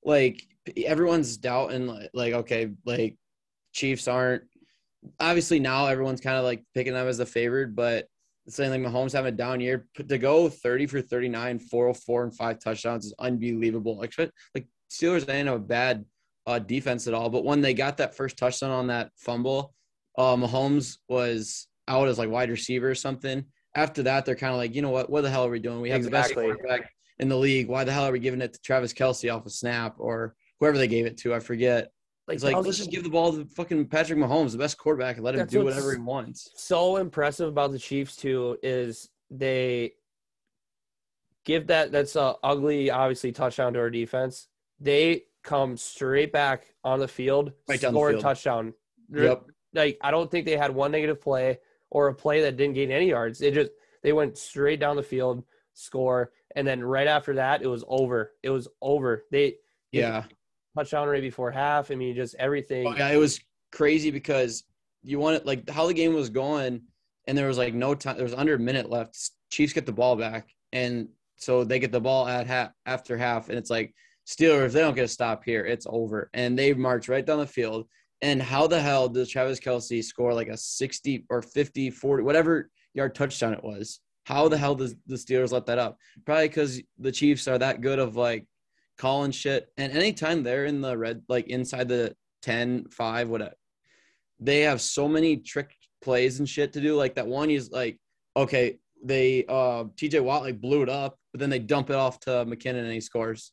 [0.04, 0.42] like
[0.84, 3.16] everyone's doubting, like, like okay, like
[3.72, 4.42] Chiefs aren't
[5.20, 8.06] obviously now everyone's kind of like picking them as the favorite, but
[8.48, 12.58] saying like Mahomes having a down year to go 30 for 39, 404, and five
[12.58, 13.98] touchdowns is unbelievable.
[13.98, 14.14] Like,
[14.54, 16.04] like Steelers have a bad
[16.46, 19.74] uh, defense at all, but when they got that first touchdown on that fumble,
[20.16, 23.44] uh, Mahomes was out as like wide receiver or something.
[23.76, 25.10] After that, they're kind of like, you know what?
[25.10, 25.80] What the hell are we doing?
[25.80, 26.46] We have Exactly.
[26.46, 27.68] the best quarterback in the league.
[27.68, 30.78] Why the hell are we giving it to Travis Kelce off a snap or whoever
[30.78, 31.34] they gave it to?
[31.34, 31.92] I forget.
[32.26, 35.16] Like, It's like let's just give the ball to fucking Patrick Mahomes, the best quarterback,
[35.16, 36.50] and let him do whatever he wants.
[36.56, 39.92] so impressive about the Chiefs too is they
[41.44, 44.48] give that that's a ugly obviously touchdown to our defense.
[44.80, 48.74] They come straight back on the field, Right down the score a touchdown.
[49.12, 49.44] Yep.
[49.74, 51.58] Like I don't think they had one negative play
[51.90, 53.38] or a play that didn't gain any yards.
[53.38, 53.70] They just
[54.02, 55.44] they went straight down the field,
[55.74, 58.32] score, and then right after that it was over.
[58.42, 59.24] It was over.
[59.30, 59.56] They
[59.92, 60.24] Yeah.
[60.76, 61.90] touchdown right before half.
[61.90, 62.86] I mean, just everything.
[62.86, 63.40] Oh, yeah, it was
[63.72, 64.64] crazy because
[65.02, 66.82] you wanted like how the game was going,
[67.26, 68.16] and there was like no time.
[68.16, 69.30] There was under a minute left.
[69.50, 73.48] Chiefs get the ball back, and so they get the ball at half after half,
[73.48, 73.94] and it's like
[74.26, 74.72] Steelers.
[74.72, 75.64] They don't get a stop here.
[75.64, 77.86] It's over, and they march right down the field.
[78.22, 82.70] And how the hell does Travis Kelce score like a 60 or 50, 40, whatever
[82.94, 84.00] yard touchdown it was?
[84.24, 85.98] How the hell does the Steelers let that up?
[86.24, 88.46] Probably because the Chiefs are that good of like
[88.96, 89.68] calling shit.
[89.76, 93.54] And anytime they're in the red, like inside the 10, 5, whatever,
[94.40, 96.96] they have so many trick plays and shit to do.
[96.96, 97.98] Like that one is like,
[98.36, 102.18] okay, they uh TJ Watt like blew it up, but then they dump it off
[102.20, 103.52] to McKinnon and he scores.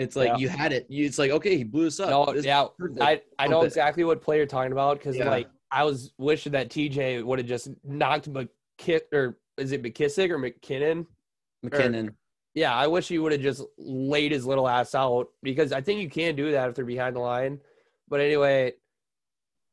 [0.00, 0.36] It's like Yeah.
[0.38, 0.86] you had it.
[0.88, 2.08] You, it's like okay, he blew us up.
[2.10, 2.66] No, This- yeah,
[3.00, 5.30] I, I know exactly what play you're talking about because Yeah.
[5.30, 10.30] like I was wishing that TJ would have just knocked McKit or is it McKissick
[10.30, 11.06] or McKinnon?
[11.64, 12.14] McKinnon.
[12.54, 16.00] Yeah, I wish he would have just laid his little ass out because I think
[16.00, 17.60] you can do that if they're behind the line.
[18.08, 18.72] But anyway,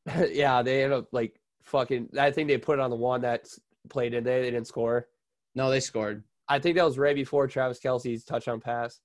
[0.30, 2.10] yeah, they end up like fucking.
[2.20, 3.48] I think they put it on the one that
[3.90, 4.24] played in.
[4.24, 4.42] there.
[4.42, 5.08] they didn't score.
[5.56, 6.24] No, they scored.
[6.50, 9.00] I think that was right before Travis Kelce's touchdown pass.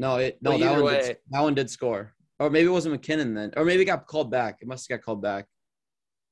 [0.00, 2.14] No, it no that one way- did, that one did score.
[2.38, 3.52] Or maybe it wasn't McKinnon then.
[3.56, 4.56] Or maybe it got called back.
[4.62, 5.44] It must have got called back.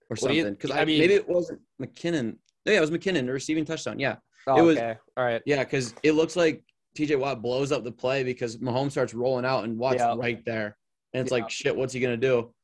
[0.09, 0.53] Or something.
[0.53, 2.37] Because I I, mean- maybe it wasn't McKinnon.
[2.65, 3.99] No, yeah, it was McKinnon, the receiving touchdown.
[3.99, 4.17] Yeah.
[4.47, 5.43] Oh, It was- okay, all right.
[5.45, 6.65] Yeah, because it looks like
[6.97, 10.15] TJ Watt blows up the play because Mahomes starts rolling out and Watt's Yeah.
[10.17, 10.77] right there.
[11.13, 11.43] And it's Yeah.
[11.43, 12.55] like, shit, what's he gonna do?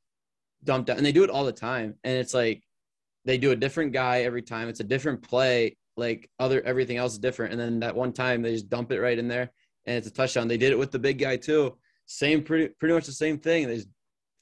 [0.64, 0.96] Dump down.
[0.96, 1.98] And they do it all the time.
[2.02, 2.62] And it's like
[3.26, 4.68] they do a different guy every time.
[4.68, 5.76] It's a different play.
[5.98, 7.52] Like other everything else is different.
[7.52, 9.50] And then that one time they just dump it right in there
[9.86, 10.48] and it's a touchdown.
[10.48, 11.76] They did it with the big guy too.
[12.06, 13.66] Same pretty pretty much the same thing.
[13.68, 13.88] They just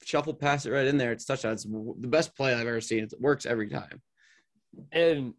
[0.03, 1.11] shuffle pass it right in there.
[1.11, 1.53] It's a touchdown.
[1.53, 3.03] It's the best play I've ever seen.
[3.03, 4.01] It works every time.
[4.91, 5.33] And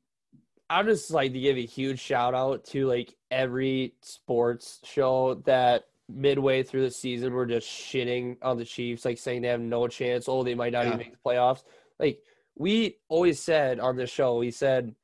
[0.71, 5.85] I'd just like to give a huge shout out to like every sports show that
[6.09, 9.87] midway through the season were just shitting on the Chiefs, like saying they have no
[9.89, 10.29] chance.
[10.29, 10.89] Oh, they might not Yeah.
[10.89, 11.63] even make the playoffs.
[11.99, 12.21] Like
[12.57, 14.95] we always said on this show, we said,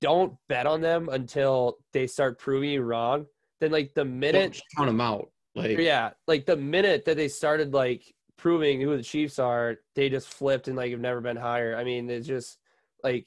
[0.00, 3.26] don't bet on them until they start proving you wrong.
[3.60, 5.30] Then like the Don't minute just count them out.
[5.54, 10.08] Like yeah, like the minute that they started like proving who the Chiefs are, they
[10.08, 11.76] just flipped and like have never been higher.
[11.76, 12.58] I mean, it's just
[13.04, 13.26] like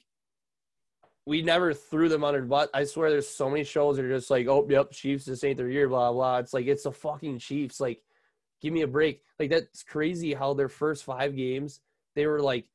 [1.26, 2.68] we never threw them under the bus.
[2.74, 5.56] I swear, there's so many shows that are just like, oh, yep, Chiefs, this ain't
[5.56, 6.38] their year, blah blah.
[6.38, 7.80] It's like it's the fucking Chiefs.
[7.80, 8.02] Like,
[8.60, 9.22] give me a break.
[9.38, 11.80] Like that's crazy how their first five games
[12.16, 12.66] they were like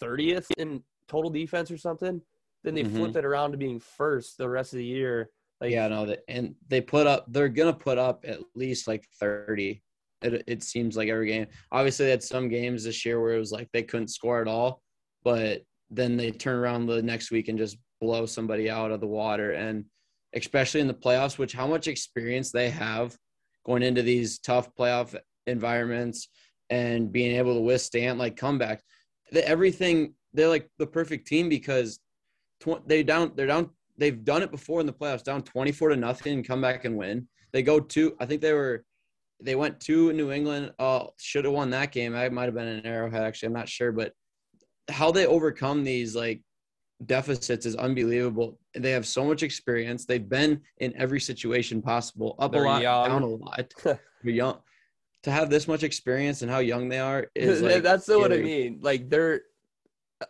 [0.00, 2.22] 30th in total defense or something.
[2.64, 2.96] Then they Mhm.
[2.96, 5.30] flipped it around to being first the rest of the year.
[5.60, 7.26] Like, yeah, no, that and they put up.
[7.28, 9.82] They're gonna put up at least like thirty.
[10.22, 11.46] It it seems like every game.
[11.72, 14.48] Obviously, they had some games this year where it was like they couldn't score at
[14.48, 14.82] all,
[15.24, 19.06] but then they turn around the next week and just blow somebody out of the
[19.06, 19.52] water.
[19.52, 19.84] And
[20.34, 23.16] especially in the playoffs, which how much experience they have
[23.64, 25.16] going into these tough playoff
[25.46, 26.28] environments
[26.70, 28.80] and being able to withstand like comebacks.
[29.32, 31.98] The, everything they're like the perfect team because
[32.60, 35.96] tw- they down they're down they've done it before in the playoffs down 24 to
[35.96, 37.28] nothing and come back and win.
[37.52, 38.84] They go to i think they were
[39.42, 42.14] they went to new england uh should have won that game.
[42.14, 44.12] I might have been an arrowhead actually i'm not sure but
[44.90, 46.42] how they overcome these like
[47.06, 48.58] deficits is unbelievable.
[48.74, 50.04] They have so much experience.
[50.04, 53.08] They've been in every situation possible up They're a lot young.
[53.08, 53.72] down a lot.
[53.84, 54.58] They're young.
[55.24, 58.36] To have this much experience and how young they are is like that's what I
[58.36, 58.78] mean.
[58.80, 59.40] Like they're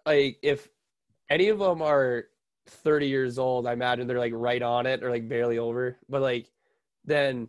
[0.06, 0.66] like if
[1.28, 2.24] any of them are
[2.68, 5.98] 30 years old, I imagine they're like right on it or like barely over.
[6.08, 6.50] But like
[7.04, 7.48] then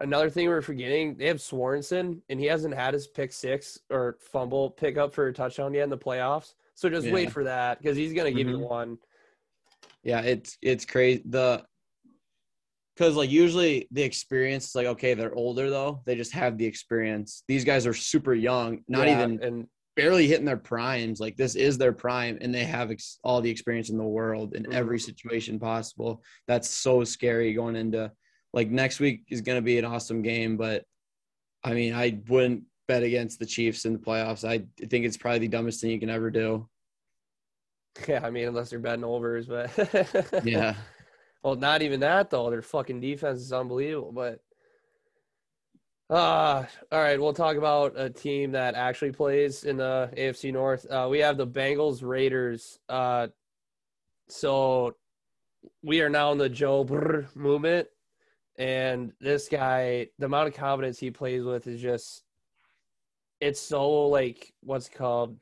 [0.00, 4.16] Another thing we're forgetting, they have Swanson, and he hasn't had his pick six or
[4.20, 6.54] fumble pickup for a touchdown yet in the playoffs.
[6.74, 8.68] So just wait for that because he's gonna give you Mhm.
[8.68, 8.98] one.
[10.04, 11.22] Yeah, it's it's crazy.
[11.28, 11.66] The
[12.94, 16.00] because like usually the experience is like okay, they're older though.
[16.04, 17.42] They just have the experience.
[17.48, 19.66] These guys are super young, not Yeah, even and
[19.98, 21.18] barely hitting their primes.
[21.18, 24.54] Like this is their prime, and they have ex- all the experience in the world
[24.54, 24.72] in mm-hmm.
[24.72, 26.22] every situation possible.
[26.46, 28.12] That's so scary going into
[28.52, 30.84] like next week is going to be an awesome game, but
[31.64, 34.48] I mean, I wouldn't bet against the Chiefs in the playoffs.
[34.48, 36.68] I think it's probably the dumbest thing you can ever do.
[38.08, 39.72] yeah, I mean unless they're betting overs, but
[40.44, 40.76] Yeah.
[41.42, 42.50] Well, not even that though.
[42.50, 44.12] Their fucking defense is unbelievable.
[44.12, 44.38] But
[46.10, 50.86] uh all right, we'll talk about a team that actually plays in the AFC North.
[50.90, 52.78] Uh we have the Bengals Raiders.
[52.88, 53.28] Uh
[54.28, 54.96] so
[55.82, 57.88] we are now in the Joe Brr movement.
[58.56, 62.24] And this guy, the amount of confidence he plays with is just
[63.40, 65.36] it's so like what's it called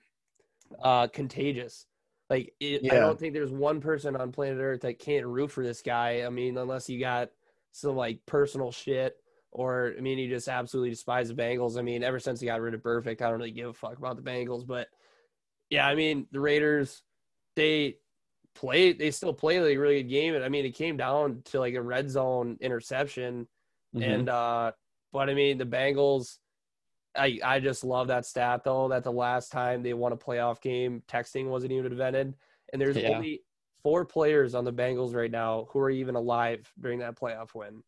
[0.82, 1.86] uh contagious.
[2.28, 5.62] Like it, I don't think there's one person on planet Earth that can't root for
[5.62, 6.24] this guy.
[6.26, 7.30] I mean, unless you got
[7.70, 9.16] some like personal shit,
[9.56, 11.78] or I mean, you just absolutely despise the Bengals.
[11.78, 13.96] I mean, ever since he got rid of Perfect, I don't really give a fuck
[13.96, 14.66] about the Bengals.
[14.66, 14.88] But
[15.70, 17.02] yeah, I mean, the Raiders,
[17.54, 17.96] they
[18.54, 20.34] play, they still play like a really good game.
[20.34, 23.48] And I mean, it came down to like a red zone interception,
[23.94, 24.02] Mhm.
[24.02, 24.72] and uh,
[25.10, 26.38] but I mean, the Bengals.
[27.18, 30.60] I, I just love that stat though that the last time they won a playoff
[30.60, 32.34] game, texting wasn't even invented,
[32.70, 33.08] and there's Yeah.
[33.08, 33.42] only
[33.82, 37.82] four players on the Bengals right now who are even alive during that playoff win.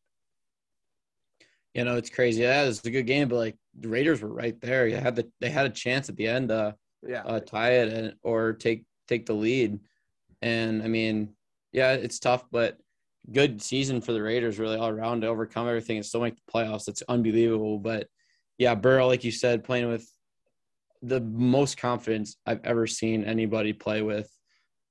[1.74, 2.42] You know, it's crazy.
[2.42, 4.90] Yeah, it's a good game, but like the Raiders were right there.
[4.90, 6.74] They had the they had a chance at the end to
[7.06, 9.80] Yeah, uh, tie it and or take take the lead.
[10.42, 11.34] And I mean,
[11.72, 12.78] yeah, it's tough, but
[13.32, 16.52] good season for the Raiders really all around to overcome everything and still make the
[16.52, 16.88] playoffs.
[16.88, 17.78] It's unbelievable.
[17.78, 18.08] But
[18.56, 20.08] yeah, Burrow, like you said, playing with
[21.02, 24.30] the most confidence I've ever seen anybody play with.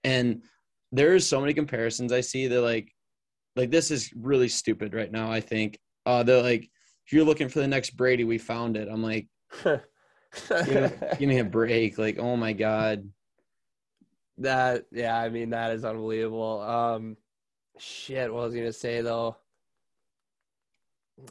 [0.04, 0.44] And
[0.92, 2.94] there's so many comparisons I see that like
[3.56, 5.80] like this is really stupid right now, I think.
[6.08, 6.64] Uh they're like
[7.06, 8.88] if you're looking for the next Brady, we found it.
[8.92, 9.28] I'm like,
[9.64, 9.82] give,
[11.20, 11.98] give me a break.
[11.98, 13.10] Like, oh my God.
[14.40, 16.62] that yeah, I mean that is unbelievable.
[16.62, 17.18] Um,
[17.78, 19.36] shit, what was I gonna say though?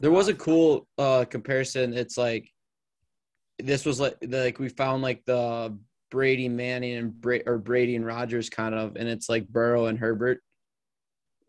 [0.01, 1.93] There was a cool uh comparison.
[1.93, 2.51] It's like
[3.59, 5.75] this was like like we found like the
[6.11, 9.97] Brady Manning and Bra- or Brady and Rodgers kind of, and it's like Burrow and
[9.97, 10.41] Herbert.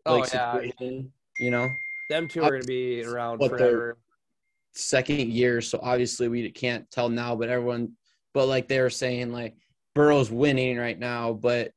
[0.05, 1.67] Oh Like yeah, situation, you know,
[2.09, 3.97] them two are gonna be around What forever.
[4.73, 5.61] second year.
[5.61, 7.93] So obviously we can't tell now, but everyone,
[8.33, 9.55] but like they were saying, like
[9.95, 11.71] Burrow's winning right now, but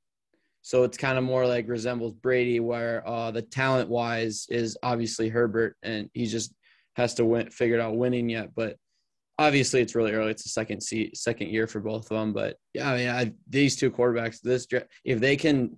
[0.63, 5.29] so it's kind of more like resembles Brady, where uh the talent wise is obviously
[5.29, 6.53] Herbert, and he just
[6.97, 8.55] has to win, figure out winning yet.
[8.55, 8.77] But
[9.39, 10.31] obviously it's really early.
[10.31, 12.33] It's the second seat, second year for both of them.
[12.33, 14.67] But yeah, I mean, I, these two quarterbacks, this
[15.05, 15.77] if they can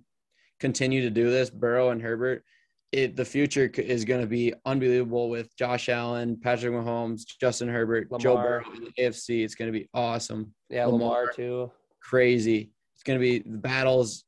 [0.59, 2.43] continue to do this, Burrow and Herbert,
[2.91, 8.07] it the future is going to be unbelievable with Josh Allen, Patrick Mahomes, Justin Herbert,
[8.19, 8.61] Joe Lamar.
[8.63, 9.43] Burrow in the AFC.
[9.43, 10.99] It's going to be awesome, Yeah, Lamar.
[10.99, 11.71] Lamar too.
[12.01, 12.71] crazy.
[12.93, 14.23] It's going to be the battles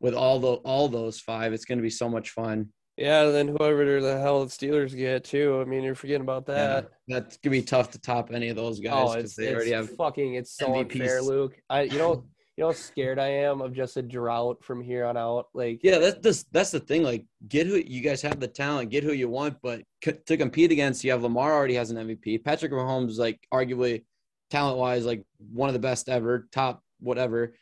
[0.00, 1.52] with all the all those five.
[1.52, 2.72] It's going to be so much fun.
[2.96, 5.60] Yeah, and then whoever the hell the Steelers get too.
[5.60, 6.90] I mean, you're forgetting about that.
[7.06, 9.36] Yeah, that's going to be tough to top any of those guys Oh, because it's,
[9.36, 9.90] they already have.
[9.90, 10.92] fucking it's so MVPs.
[10.94, 11.56] unfair, Luke.
[11.70, 12.24] I you know
[12.58, 15.46] you know how scared I am of just a drought from here on out.
[15.54, 17.04] Like Yeah, that's that's that's the thing.
[17.04, 20.36] Like, get who you guys have the talent, get who you want, but c- to
[20.36, 22.42] compete against, you have Lamar already has an MVP.
[22.42, 24.02] Patrick Mahomes, is like arguably
[24.50, 27.54] talent wise, like one of the best ever, top whatever.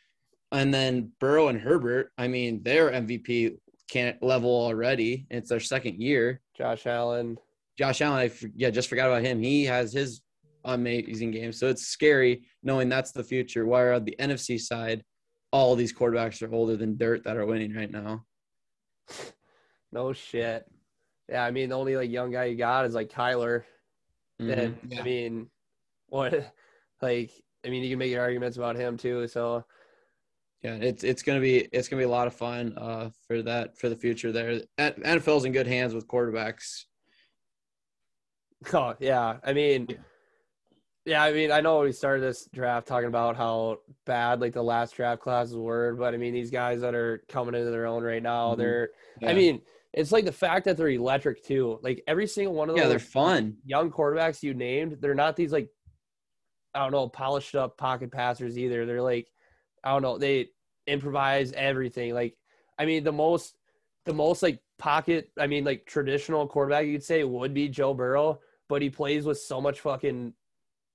[0.51, 3.55] And then Burrow and Herbert, I mean, they're MVP
[3.91, 5.27] can't level already.
[5.29, 6.41] It's their second year.
[6.57, 7.37] Josh Allen.
[7.77, 9.43] Josh Allen, I yeah, just forgot about him.
[9.43, 10.21] He has his
[10.65, 11.51] amazing game.
[11.51, 13.65] So it's scary knowing that's the future.
[13.65, 15.03] While on the NFC side,
[15.51, 18.25] all these quarterbacks are older than dirt that are winning right now.
[19.91, 20.65] No shit.
[21.29, 23.63] Yeah, I mean the only like young guy you got is like Kyler.
[24.39, 24.91] And Mhm.
[24.91, 24.99] Yeah.
[25.01, 25.49] I mean,
[26.07, 26.33] what
[27.01, 27.31] like
[27.65, 29.27] I mean you can make your arguments about him too.
[29.27, 29.63] So
[30.61, 33.77] Yeah, it's it's gonna be it's gonna be a lot of fun uh, for that
[33.77, 34.31] for the future.
[34.31, 36.83] There, N- NFL's in good hands with quarterbacks.
[38.73, 39.87] Oh yeah, I mean,
[41.07, 44.61] yeah, I mean, I know we started this draft talking about how bad like the
[44.61, 48.03] last draft classes were, but I mean, these guys that are coming into their own
[48.03, 48.57] right now, Mhm.
[48.57, 48.89] they're.
[49.25, 49.61] I mean,
[49.93, 51.79] it's like the fact that they're electric too.
[51.81, 52.83] Like every single one of them.
[52.83, 53.57] yeah, they're fun.
[53.65, 55.69] young quarterbacks you named, they're not these like,
[56.75, 58.85] I don't know, polished up pocket passers either.
[58.85, 59.27] They're like,
[59.83, 60.49] I don't know, they
[60.87, 62.13] improvise everything.
[62.13, 62.35] Like,
[62.77, 63.55] I mean, the most,
[64.05, 68.41] the most like pocket, I mean, like traditional quarterback you'd say would be Joe Burrow,
[68.69, 70.33] but he plays with so much fucking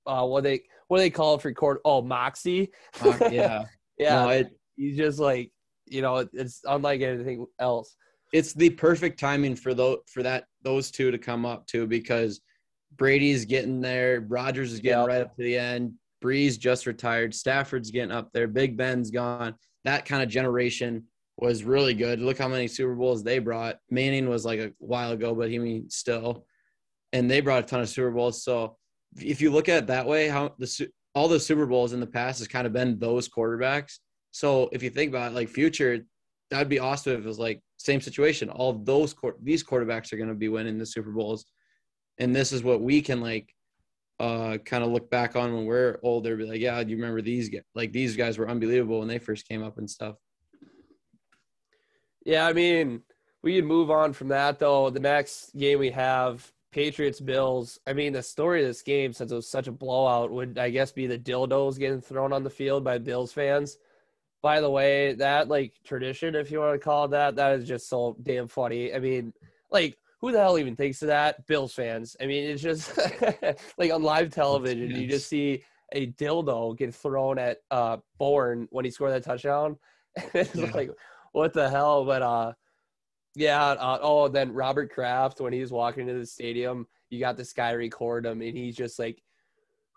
[0.06, 2.70] uh what they what do they call it for court oh moxie.
[3.00, 3.64] Uh, yeah.
[3.98, 4.22] yeah.
[4.22, 5.52] No, it, he's just like
[5.86, 7.96] you know, it's unlike anything else.
[8.32, 12.40] it's the perfect timing for those for that those two to come up too because
[12.96, 15.08] Brady's getting there, Rodgers is getting Yep.
[15.08, 19.54] right up to the end, Brees just retired, Stafford's getting up there, Big Ben's gone.
[19.84, 21.04] That kind of generation
[21.38, 22.20] was really good.
[22.20, 23.78] Look how many Super Bowls they brought.
[23.90, 26.46] Manning was like a while ago, but he mean still,
[27.12, 28.44] and they brought a ton of Super Bowls.
[28.44, 28.76] So
[29.18, 32.06] if you look at it that way, how the all the Super Bowls in the
[32.06, 33.98] past has kind of been those quarterbacks.
[34.30, 36.00] So if you think about it, like future,
[36.50, 38.48] that'd be awesome if it was like same situation.
[38.48, 41.44] All those these quarterbacks are going to be winning the Super Bowls,
[42.18, 43.52] and this is what we can like
[44.20, 46.36] uh kind of look back on when we're older.
[46.36, 47.62] Be like, yeah, do you remember these guys?
[47.74, 50.16] Like these guys were unbelievable when they first came up and stuff.
[52.24, 53.02] Yeah, I mean,
[53.42, 54.90] we can move on from that though.
[54.90, 57.78] The next game we have Patriots Bills.
[57.86, 60.70] I mean, the story of this game, since it was such a blowout, would I
[60.70, 63.78] guess be the dildos getting thrown on the field by Bills fans.
[64.42, 67.68] By the way, that like tradition, if you want to call it that, that is
[67.68, 68.92] just so damn funny.
[68.92, 69.32] I mean,
[69.70, 71.46] like who the hell even thinks of that?
[71.46, 72.16] Bills fans.
[72.20, 72.96] I mean, it's just
[73.78, 75.62] like on live television, you just see
[75.92, 79.78] a dildo get thrown at uh Bourne when he scored that touchdown.
[80.16, 80.70] it's Yeah.
[80.74, 80.90] like,
[81.32, 82.04] what the hell?
[82.04, 82.52] But uh
[83.34, 87.36] yeah, uh, oh, then Robert Kraft when he was walking into the stadium, you got
[87.36, 89.22] this guy record him, and he's just like,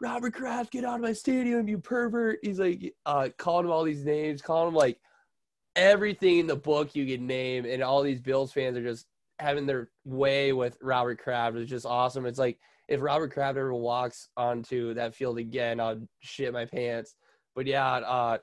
[0.01, 3.83] "Robert Kraft, get out of my stadium, you pervert!" He's like, uh, calling him all
[3.83, 4.99] these names, calling him like
[5.75, 9.07] everything in the book you could name, and all these Bills fans are just
[9.39, 11.57] having their way with Robert Kraft.
[11.57, 12.25] It's just awesome.
[12.25, 12.57] It's like
[12.87, 17.15] if Robert Kraft ever walks onto that field again, I'll shit my pants.
[17.53, 18.37] But yeah, uh,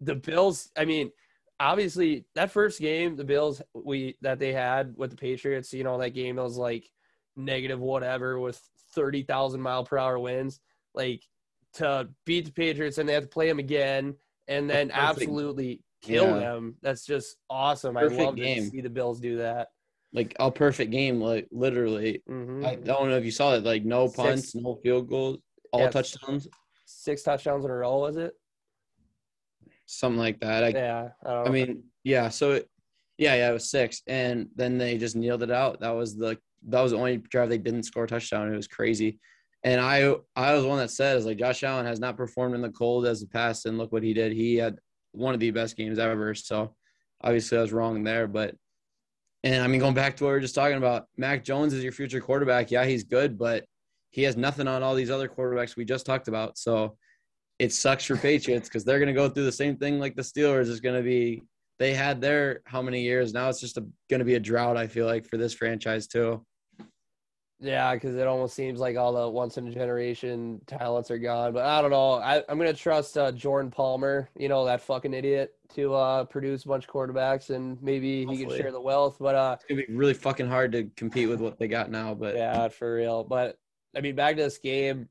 [0.00, 0.70] the Bills.
[0.76, 1.10] I mean
[1.58, 5.98] obviously that first game the bills we that they had with the patriots you know
[5.98, 6.90] that game that was like
[7.36, 8.60] negative whatever with
[8.94, 10.60] 30,000 mile per hour winds
[10.94, 11.22] like
[11.74, 14.14] to beat the patriots and they have to play them again
[14.48, 14.98] and then Perfect.
[14.98, 16.38] absolutely kill Yeah.
[16.40, 18.62] them that's just awesome i Perfect love to game.
[18.70, 19.68] see the bills do that
[20.12, 22.22] Like a perfect game, like literally.
[22.28, 22.64] Mhm.
[22.64, 23.64] I don't know if you saw it.
[23.64, 24.16] Like no Six.
[24.16, 25.38] punts, no field goals,
[25.72, 25.90] all Yeah.
[25.90, 26.48] touchdowns,
[26.86, 28.32] six touchdowns in a row was it
[29.86, 30.64] something like that.
[30.64, 32.28] I, yeah I, I mean, yeah.
[32.28, 32.68] So, it,
[33.18, 35.80] yeah, yeah, it was six, and then they just kneeled it out.
[35.80, 36.36] That was the
[36.68, 38.52] that was the only drive they didn't score a touchdown.
[38.52, 39.18] It was crazy,
[39.62, 42.54] and I I was the one that said, "Is like Josh Allen has not performed
[42.54, 44.32] in the cold as the past, and look what he did.
[44.32, 44.78] He had
[45.12, 46.74] one of the best games ever." So,
[47.22, 48.54] obviously, I was wrong there, but.
[49.44, 51.84] And I mean, going back to what we were just talking about, Mac Jones is
[51.84, 52.72] your future quarterback.
[52.72, 53.64] Yeah, he's good, but
[54.10, 56.58] he has nothing on all these other quarterbacks we just talked about.
[56.58, 56.96] So
[57.58, 60.22] it sucks for Patriots because they're going to go through the same thing like the
[60.22, 61.42] Steelers is going to be.
[61.78, 63.48] They had their how many years now?
[63.48, 63.78] It's just
[64.08, 64.76] going to be a drought.
[64.76, 66.44] I feel like for this franchise too.
[67.58, 71.54] Yeah, because it almost seems like all the once in a generation talents are gone.
[71.54, 72.14] But I don't know.
[72.14, 76.64] I, I'm gonna trust uh, Jordan Palmer, you know that fucking idiot, to uh, produce
[76.64, 79.16] a bunch of quarterbacks, and maybe he can share the wealth.
[79.18, 81.90] But uh, It's going to be really fucking hard to compete with what they got
[81.90, 82.12] now.
[82.12, 83.24] But yeah, for real.
[83.24, 83.58] But
[83.96, 85.08] I mean, back to this game,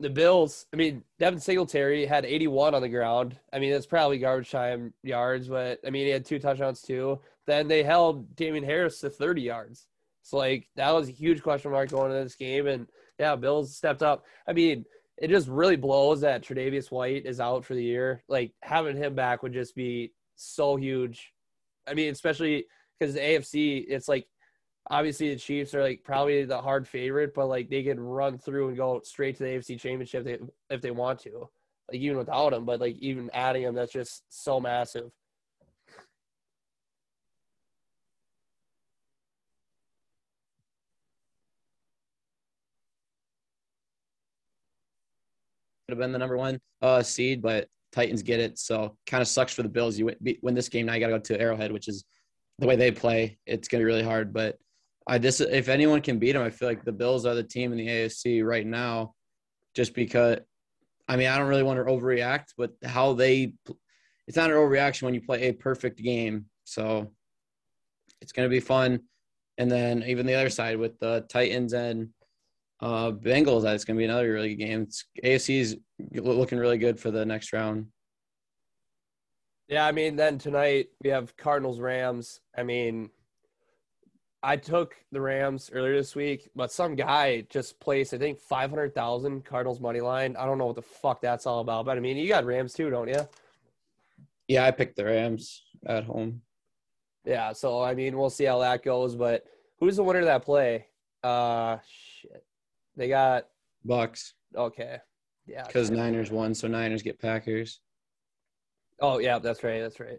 [0.00, 0.66] the Bills.
[0.72, 3.38] I mean, Devin Singletary had 81 on the ground.
[3.52, 7.20] I mean, it's probably garbage time yards, but I mean, he had two touchdowns too.
[7.46, 9.86] Then they held Damien Harris to 30 yards.
[10.22, 12.86] So like that was a huge question mark going into this game, and
[13.18, 14.24] yeah, Bills stepped up.
[14.46, 14.84] I mean,
[15.16, 18.22] it just really blows that Tre'Davious White is out for the year.
[18.28, 21.32] Like having him back would just be so huge.
[21.88, 22.66] I mean, especially
[22.98, 24.26] because the AFC, it's like
[24.90, 28.68] obviously the Chiefs are like probably the hard favorite, but like they can run through
[28.68, 31.48] and go straight to the AFC Championship if they, if they want to,
[31.90, 32.64] like even without him.
[32.64, 35.10] But like even adding him, that's just so massive.
[45.88, 48.58] could have been the number one uh, seed, but Titans get it.
[48.58, 49.98] So kind of sucks for the Bills.
[49.98, 52.04] You win this game now, you got to go to Arrowhead, which is
[52.58, 53.38] the way they play.
[53.46, 54.34] It's going to be really hard.
[54.34, 54.58] But
[55.08, 57.72] I this if anyone can beat them, I feel like the Bills are the team
[57.72, 59.14] in the AFC right now,
[59.74, 60.38] just because.
[61.10, 63.54] I mean, I don't really want to overreact, but how they,
[64.26, 66.44] it's not an overreaction when you play a perfect game.
[66.64, 67.10] So
[68.20, 69.00] it's going to be fun.
[69.56, 72.10] And then even the other side with the Titans and
[72.80, 74.82] uh, Bengals, that's going to be another really good game.
[74.82, 75.76] It's, AFC's
[76.12, 77.86] looking really good for the next round.
[79.66, 82.40] Yeah, I mean, then tonight we have Cardinals Rams.
[82.56, 83.10] I mean,
[84.42, 89.44] I took the Rams earlier this week, but some guy just placed, I think, 500,000
[89.44, 90.36] Cardinals money line.
[90.36, 92.72] I don't know what the fuck that's all about, but I mean, you got Rams
[92.72, 93.28] too, don't you?
[94.46, 96.42] Yeah, I picked the Rams at home.
[97.24, 99.44] Yeah, so I mean, we'll see how that goes, but
[99.80, 100.86] who's the winner of that play?
[101.22, 102.44] Uh, shit.
[102.96, 103.48] They got
[103.84, 104.98] Bucks okay.
[105.46, 105.66] Yeah.
[105.66, 105.90] because.
[105.90, 107.80] Niners won, so Niners get Packers.
[109.00, 109.80] Oh yeah, that's right.
[109.80, 110.18] That's right.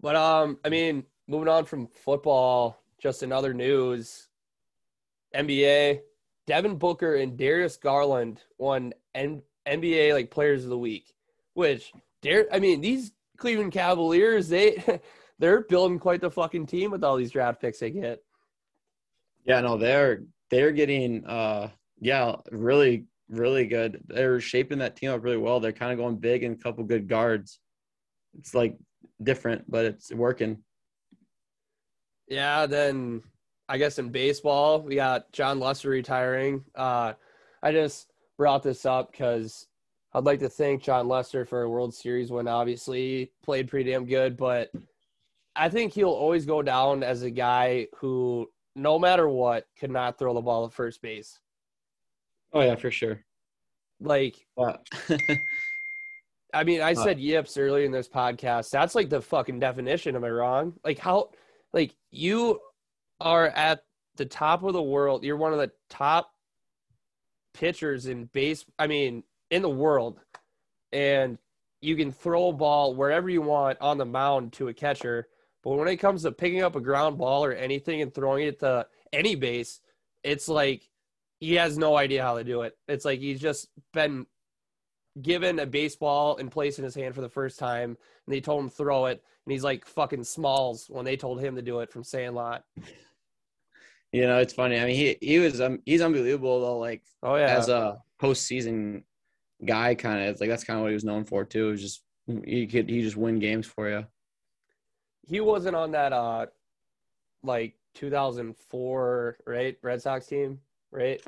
[0.00, 4.28] But um, I mean, moving on from football, just in other news,
[5.34, 6.00] NBA,
[6.46, 11.14] Devin Booker and Darius Garland won N- NBA like Players of the Week,
[11.54, 11.92] which
[12.22, 15.00] Dar- I mean, these Cleveland Cavaliers, they
[15.38, 18.22] they're building quite the fucking team with all these draft picks they get.
[19.44, 21.70] Yeah, no, they're they're getting uh
[22.00, 24.02] yeah, really really good.
[24.06, 25.60] They're shaping that team up really well.
[25.60, 27.58] They're kind of going big and a couple good guards.
[28.38, 28.76] It's like
[29.22, 30.58] different, but it's working.
[32.28, 33.22] Yeah, then
[33.68, 36.64] I guess in baseball, we got Jon Lester retiring.
[36.74, 37.14] Uh,
[37.62, 39.66] I just brought this up because
[40.12, 42.48] I'd like to thank Jon Lester for a World Series win.
[42.48, 44.70] Obviously, played pretty damn good, but
[45.56, 50.18] I think he'll always go down as a guy who, no matter what, could not
[50.18, 51.38] throw the ball at first base.
[52.52, 53.20] Oh yeah, for sure.
[54.00, 54.74] Like, Uh,
[56.52, 58.70] I mean, I Uh, said yips earlier in this podcast.
[58.70, 60.14] That's like the fucking definition.
[60.14, 60.74] Am I wrong?
[60.84, 61.30] Like how,
[61.74, 62.60] like you
[63.20, 63.84] are at
[64.16, 65.24] the top of the world.
[65.24, 66.30] You're one of the top
[67.52, 68.64] pitchers in base.
[68.78, 70.20] I mean, in the world,
[70.92, 71.36] and
[71.82, 75.26] you can throw a ball wherever you want on the mound to a catcher.
[75.62, 78.60] But when it comes to picking up a ground ball or anything and throwing it
[78.60, 79.80] to any base,
[80.22, 80.88] it's like
[81.40, 82.78] he has no idea how to do it.
[82.86, 84.26] It's like he's just been
[85.20, 87.90] given a baseball and placed in his hand for the first time,
[88.26, 91.56] and they told him throw it, and he's like fucking Smalls when they told him
[91.56, 92.64] to do it from Sandlot.
[94.12, 94.78] you know, it's funny.
[94.78, 96.78] I mean, he he was um, he's unbelievable though.
[96.78, 99.02] Like Oh yeah, as a postseason
[99.64, 100.40] guy, kind of.
[100.40, 101.68] Like that's kind of what he was known for too.
[101.68, 102.02] It was just
[102.44, 104.06] he could he just win games for you.
[105.26, 106.46] he wasn't on that uh
[107.42, 110.58] like 2004 right Red Sox team
[110.90, 111.22] right.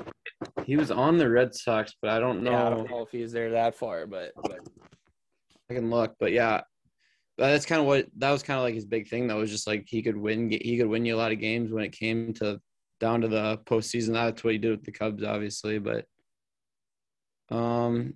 [0.64, 2.52] He was on the Red Sox, but I don't know.
[2.52, 4.60] Yeah, I don't know if he's there that far, but, but
[5.70, 6.62] I can look, but yeah,
[7.38, 9.26] that's kind of what that was kind of like his big thing.
[9.26, 11.70] That was just like he could win, he could win you a lot of games
[11.70, 12.60] when it came to
[13.00, 14.14] down to the postseason.
[14.14, 15.78] That's what he did with the Cubs, obviously.
[15.78, 16.06] But
[17.50, 18.14] um,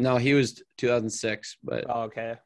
[0.00, 1.58] no, he was 2006.
[1.62, 2.36] But oh, okay.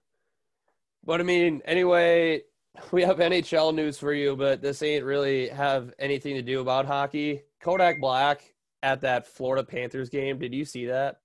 [1.05, 2.43] But I mean, anyway,
[2.93, 6.87] we have NHL news for you, but this ain't really have anything to do about
[6.87, 7.43] hockey.
[7.63, 8.43] Kodak Black
[8.83, 10.39] at that Florida Panthers game.
[10.39, 11.17] Did you see that?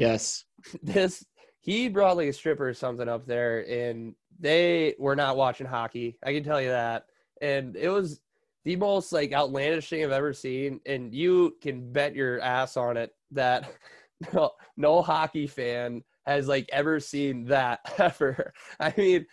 [0.00, 0.44] yes,
[0.82, 1.24] this
[1.60, 6.16] he brought like a stripper or something up there and they were not watching hockey
[6.24, 7.04] i can tell you that.
[7.42, 8.20] And it was
[8.64, 12.96] the most like outlandish thing i've ever seen and you can bet your ass on
[12.96, 13.70] it that
[14.34, 18.52] no, no hockey fan has like ever seen that ever.
[18.78, 19.26] I mean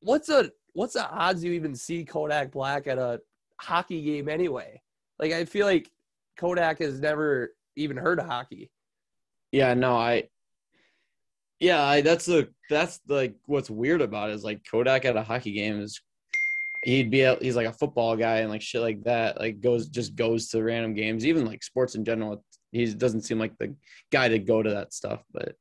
[0.00, 3.20] what's a what's the odds you even see kodak black at a
[3.60, 4.80] hockey game anyway?
[5.18, 5.90] Like i feel like
[6.38, 8.70] kodak has never even heard of hockey.
[9.52, 10.24] Yeah, no, I.
[11.60, 15.22] Yeah, I, that's the that's like what's weird about it is like Kodak at a
[15.22, 16.00] hockey game is
[16.84, 20.14] he'd be he's like a football guy and like shit like that like goes just
[20.16, 23.74] goes to random games even like sports in general he doesn't seem like the
[24.12, 25.54] guy to go to that stuff but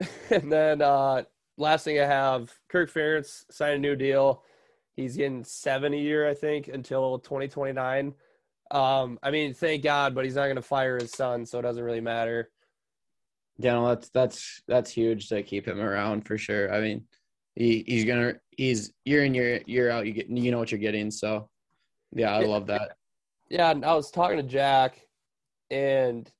[0.30, 1.20] and then uh
[1.58, 4.42] last thing I have, Kirk Ferentz signed a new deal.
[4.96, 8.14] He's getting seven a year, I think, until 2029.
[8.70, 11.62] Um, I mean, thank God, but he's not going to fire his son, so it
[11.62, 12.50] doesn't really matter.
[13.58, 17.04] Yeah no that's that's that's huge to keep him around for sure I mean
[17.54, 20.78] he he's gonna he's year in year year out you get you know what you're
[20.78, 21.48] getting so
[22.14, 22.46] yeah I Yeah.
[22.46, 22.96] love that
[23.48, 25.06] Yeah, I was talking to Jack,
[25.70, 26.30] and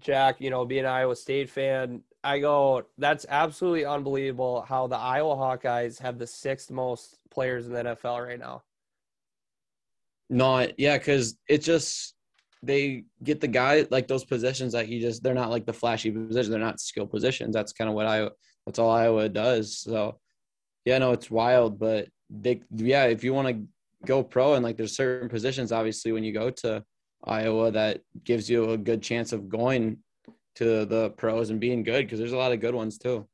[0.00, 4.96] Jack, you know, being an Iowa State fan, I go, that's absolutely unbelievable how the
[4.96, 8.62] Iowa Hawkeyes have the sixth most players in the NFL right now.
[10.30, 12.14] Not yeah, because it just
[12.62, 16.10] they get the guy like those positions that he just they're not like the flashy
[16.10, 16.48] positions.
[16.48, 17.54] They're not skill positions.
[17.54, 18.28] That's kind of what I
[18.66, 19.78] that's all Iowa does.
[19.78, 20.18] So
[20.84, 23.64] yeah, no, it's wild, but they yeah, if you want to
[24.06, 26.84] go pro and like there's certain positions obviously when you go to
[27.24, 29.98] Iowa that gives you a good chance of going
[30.56, 33.26] to the pros and being good because there's a lot of good ones too.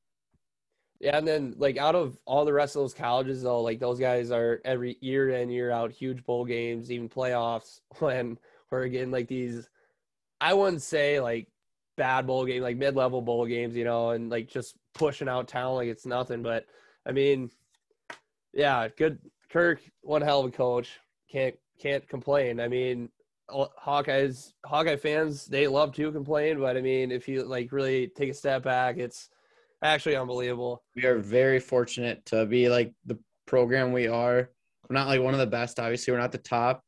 [1.01, 3.99] Yeah, and then like out of all the rest of those colleges, though, like those
[3.99, 7.81] guys are every year in year out huge bowl games, even playoffs.
[7.99, 8.39] When
[8.89, 9.69] getting like these,
[10.41, 11.49] I wouldn't say like
[11.97, 15.49] bad bowl game, like mid level bowl games, you know, and like just pushing out
[15.49, 16.43] talent like it's nothing.
[16.43, 16.67] But
[17.07, 17.51] I mean,
[18.53, 19.19] yeah, good.
[19.51, 20.99] Kirk, one hell of a coach.
[21.31, 22.61] Can't can't complain.
[22.61, 23.09] I mean,
[23.51, 28.31] Hawkeyes, Hawkeye fans, they love to complain, but I mean, if you like really take
[28.31, 29.29] a step back, it's
[29.83, 30.83] actually unbelievable.
[30.97, 34.51] we are very fortunate to be like the program we are.
[34.89, 36.13] We're not like one of the best, obviously.
[36.13, 36.84] We're not the top,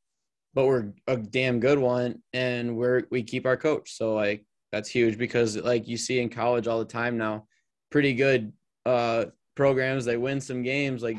[0.56, 3.92] but we're a damn good one, and we're we keep our coach.
[3.94, 7.46] So like that's huge because like you see in college all the time now,
[7.90, 8.52] pretty good
[8.86, 11.18] uh programs they win some games like,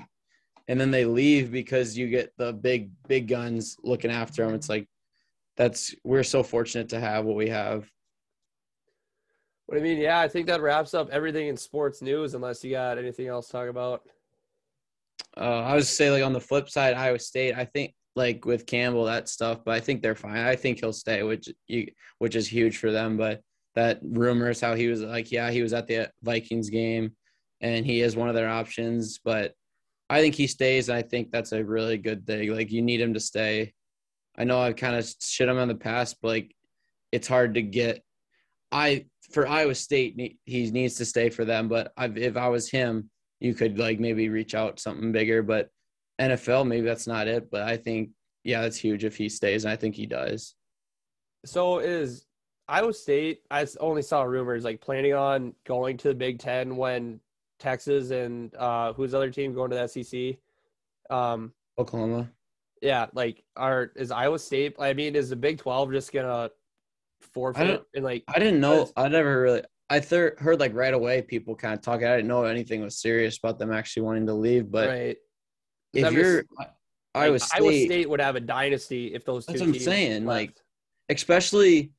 [0.67, 4.55] and then they leave because you get the big big guns looking after them.
[4.55, 4.89] It's like
[5.55, 7.87] that's we're so fortunate to have what we have.
[9.67, 12.33] What I mean, yeah, I think that wraps up everything in sports news.
[12.33, 14.01] Unless you got anything else to talk about.
[15.35, 17.53] Uh, I would say like on the flip side, Iowa State.
[17.55, 20.37] I think like with Campbell that stuff, but I think they're fine.
[20.37, 21.87] I think he'll stay, which you
[22.17, 23.15] which is huge for them.
[23.15, 23.41] But
[23.75, 27.15] that rumors how he was like, yeah, he was at the Vikings game,
[27.61, 29.19] and he is one of their options.
[29.23, 29.53] But
[30.09, 32.51] I think he stays, and I think that's a really good thing.
[32.51, 33.73] Like you need him to stay.
[34.35, 36.55] I know I've kind of shit him in the past, but like
[37.11, 38.03] it's hard to get.
[38.71, 41.67] I for Iowa State, he needs to stay for them.
[41.67, 45.43] But I've, if I was him, you could like maybe reach out something bigger.
[45.43, 45.69] But
[46.19, 47.49] NFL, maybe that's not it.
[47.51, 48.09] But I think
[48.43, 50.55] yeah, that's huge if he stays, and I think he does.
[51.45, 52.25] So is
[52.67, 53.41] Iowa State?
[53.51, 57.19] I only saw rumors like planning on going to the Big Ten when
[57.59, 60.37] Texas and uh, who's the other team going to the SEC?
[61.09, 62.29] Um, Oklahoma.
[62.81, 64.75] Yeah, like are is Iowa State?
[64.79, 66.49] I mean, is the Big Twelve just gonna
[67.21, 68.23] forfeit and like?
[68.27, 68.89] I didn't know.
[68.95, 69.63] I never really.
[69.89, 72.07] I th- heard like right away people kind of talking.
[72.07, 74.69] I didn't know anything was serious about them actually wanting to leave.
[74.69, 75.17] But right.
[75.97, 76.71] If you're like,
[77.15, 79.45] Iowa State, Iowa State would have a dynasty if those.
[79.45, 80.25] That's two what I'm saying.
[80.25, 80.27] Left.
[80.27, 80.55] Like,
[81.09, 81.91] especially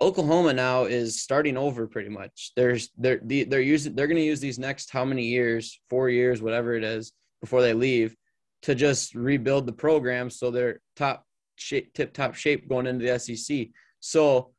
[0.00, 2.52] Oklahoma now is starting over pretty much.
[2.56, 6.40] There's they're they're using they're going to use these next how many years, four years,
[6.42, 8.16] whatever it is, before they leave,
[8.62, 11.24] to just rebuild the program so they're top
[11.56, 13.68] shape, tip top shape going into the SEC.
[14.00, 14.52] So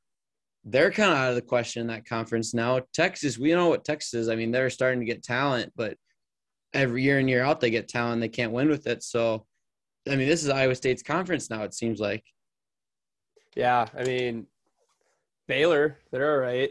[0.65, 2.81] they're kind of out of the question in that conference now.
[2.93, 4.29] Texas, we know what Texas is.
[4.29, 5.95] I mean, they're starting to get talent, but
[6.73, 8.21] every year in year out they get talent.
[8.21, 9.03] They can't win with it.
[9.03, 9.45] So,
[10.07, 11.63] I mean, this is Iowa State's conference now.
[11.63, 12.23] It seems like.
[13.55, 14.45] Yeah, I mean,
[15.47, 16.69] Baylor, they're all right.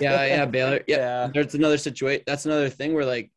[0.00, 0.80] yeah, yeah, Baylor.
[0.86, 1.30] Yeah, Yeah.
[1.32, 2.24] there's another situation.
[2.26, 3.30] That's another thing where like,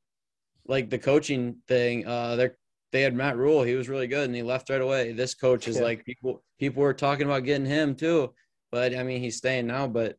[0.67, 2.07] like the coaching thing.
[2.07, 2.57] Uh, they're
[2.91, 3.61] they had Matt Rhule.
[3.63, 5.11] He was really good, and he left right away.
[5.11, 5.83] This coach is Yeah.
[5.83, 6.43] like people.
[6.59, 8.33] People were talking about getting him too,
[8.71, 9.87] but I mean he's staying now.
[9.87, 10.17] But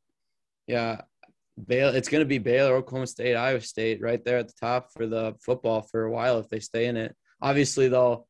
[0.68, 1.00] yeah,
[1.64, 1.96] Baylor.
[1.96, 5.06] It's going to be Baylor, Oklahoma State, Iowa State, right there at the top for
[5.06, 7.14] the football for a while if they stay in it.
[7.40, 8.26] Obviously, though,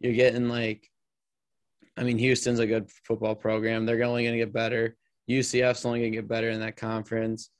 [0.00, 0.88] you're getting like,
[1.96, 3.84] I mean, Houston's a good football program.
[3.84, 4.96] They're only going to get better.
[5.28, 7.50] UCF's only going to get better in that conference.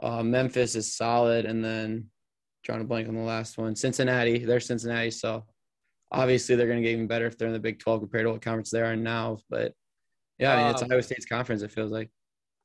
[0.00, 2.10] Uh, Memphis is solid, and then
[2.62, 3.74] drawing a blank on the last one.
[3.74, 5.44] Cincinnati, they're Cincinnati, so
[6.12, 8.32] obviously they're going to get even better if they're in the Big 12 compared to
[8.32, 9.38] what conference they are in now.
[9.48, 9.72] But
[10.38, 11.62] yeah, I mean, it's Um, Iowa State's conference.
[11.62, 12.10] It feels like.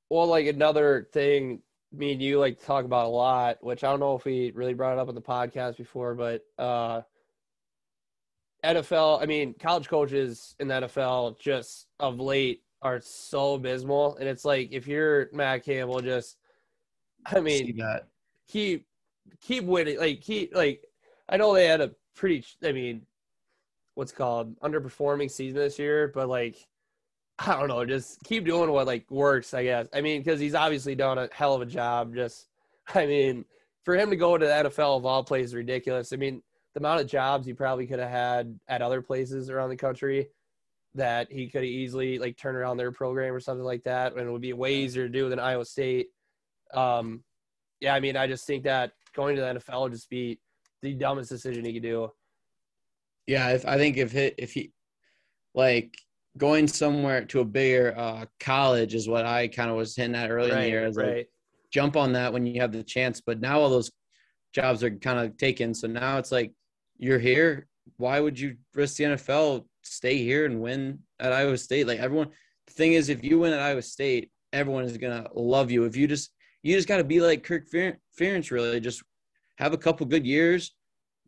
[0.10, 3.90] Well, like another thing, me and you like to talk about a lot, which I
[3.90, 7.02] don't know if we really brought it up on the podcast before, but uh,
[8.64, 9.22] NFL.
[9.22, 14.46] I mean, college coaches in the NFL just of late are so abysmal, and it's
[14.46, 16.38] like if you're Matt Campbell, just
[17.26, 18.08] I mean, See that.
[18.48, 18.86] keep
[19.42, 20.00] keep winning.
[20.00, 20.84] Like keep like
[21.28, 22.46] I know they had a pretty.
[22.64, 23.06] I mean,
[23.96, 26.68] what's called underperforming season this year, but like
[27.48, 29.54] I don't know, just keep doing what like works.
[29.54, 29.88] I guess.
[29.94, 32.14] I mean, because he's obviously done a hell of a job.
[32.14, 32.48] Just
[32.96, 33.46] I mean,
[33.84, 36.14] for him to go to the NFL of all places, ridiculous.
[36.14, 36.42] I mean,
[36.74, 40.28] the amount of jobs he probably could have had at other places around the country
[40.94, 44.28] that he could have easily like turn around their program or something like that, and
[44.28, 46.10] it would be way easier to do than Iowa State.
[46.74, 47.24] Um,
[47.80, 50.40] yeah, I mean, I just think that going to the NFL would just be
[50.82, 52.12] the dumbest decision he could do.
[53.26, 54.72] Yeah, if, I think if he, if he
[55.54, 55.98] like
[56.38, 60.32] going somewhere to a bigger uh, college is what I kind of was hinting at
[60.32, 60.86] early in the year.
[60.86, 61.26] Is like right.
[61.72, 63.22] jump on that when you have the chance.
[63.22, 63.92] But now all those
[64.54, 65.74] jobs are kind of taken.
[65.74, 66.54] So now it's like
[66.98, 67.68] you're here.
[67.98, 69.66] Why would you risk the NFL?
[69.84, 71.88] Stay here and win at Iowa State.
[71.88, 72.30] Like everyone,
[72.68, 75.86] the thing is, if you win at Iowa State, everyone is gonna love you.
[75.86, 76.32] If you just
[76.64, 79.04] you just got to be like Kirk Fer- Ferentz, really, just
[79.58, 80.72] have a couple good years,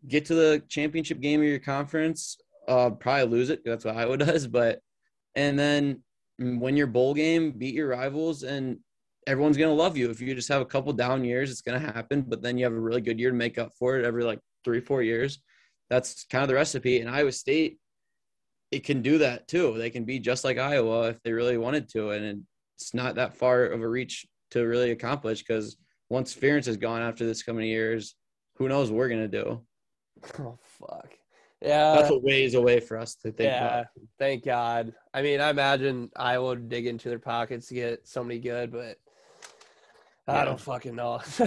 [0.08, 2.38] get to the championship game of your conference.
[2.68, 3.62] Uh, probably lose it.
[3.66, 4.80] That's what Iowa does, but
[5.36, 6.02] and then
[6.42, 8.80] mm, win your bowl game, beat your rivals, and
[9.28, 10.10] everyone's gonna love you.
[10.10, 12.22] If you just have a couple down years, it's gonna happen.
[12.22, 14.40] But then you have a really good year to make up for it every like
[14.64, 15.40] three, four years.
[15.90, 17.00] That's kind of the recipe.
[17.00, 17.80] And Iowa State,
[18.72, 19.78] it can do that too.
[19.78, 22.44] They can be just like Iowa if they really wanted to, and
[22.78, 25.44] it's not that far of a reach to really accomplish.
[25.44, 25.78] Because
[26.10, 28.16] once Ferentz is gone after this coming years,
[28.56, 29.62] who knows what we're gonna do?
[30.40, 31.10] Oh fuck.
[31.64, 31.96] Yeah.
[31.96, 33.68] That's a ways away for us to think yeah.
[33.68, 33.86] about.
[34.20, 34.94] Thank God.
[35.14, 38.98] I mean, I imagine Iowa would dig into their pockets to get somebody good, but
[40.28, 41.22] I don't fucking know.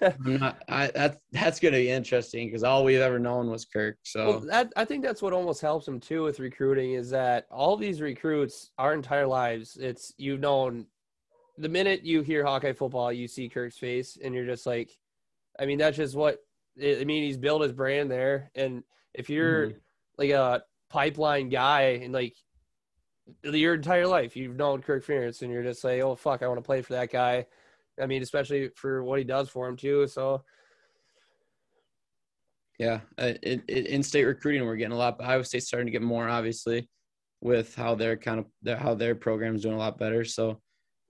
[0.00, 0.62] I'm not.
[0.68, 3.96] I that's that's gonna be interesting because all we've ever known was Kirk.
[4.14, 7.46] Well, So that I think that's what almost helps him too with recruiting is that
[7.50, 10.86] all these recruits, our entire lives, it's you've known
[11.58, 14.90] the minute you hear Hawkeye football, you see Kirk's face, and you're just like,
[15.58, 16.38] I mean, that's just what
[16.80, 17.24] I I mean.
[17.24, 18.84] He's built his brand there, and
[19.14, 19.80] if you're Mhm.
[20.18, 22.34] like a pipeline guy and like
[23.42, 26.58] your entire life, you've known Kirk Ferentz, and you're just like, oh fuck, I want
[26.58, 27.46] to play for that guy.
[28.00, 30.06] I mean, especially for what he does for him too.
[30.08, 30.44] So
[32.78, 35.18] yeah, uh, it, it, in-state recruiting we're getting a lot.
[35.18, 36.88] But Iowa State's starting to get more obviously
[37.40, 40.24] with how their kind of their, how their program's doing a lot better.
[40.24, 40.60] So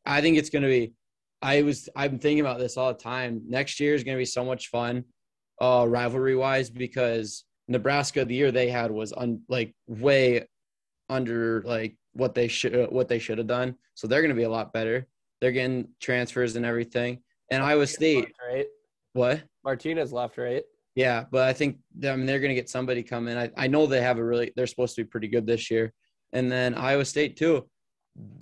[0.04, 0.92] I think it's gonna be.
[1.40, 3.42] I was I'm thinking about this all the time.
[3.48, 5.04] Next year is gonna be so much fun,
[5.60, 10.46] uh, rivalry wise because Nebraska the year they had was un, like way
[11.08, 13.76] under like what they should what they should have done.
[13.94, 15.06] So they're gonna be a lot better.
[15.40, 17.20] They're getting transfers and everything.
[17.50, 18.66] And Iowa State, right,
[19.12, 19.42] what?
[19.64, 20.62] Martinez left, right?
[20.94, 23.36] Yeah, but I think I mean they're going to get somebody coming.
[23.36, 25.92] I I know they have a really they're supposed to be pretty good this year,
[26.32, 27.68] and then Iowa State too.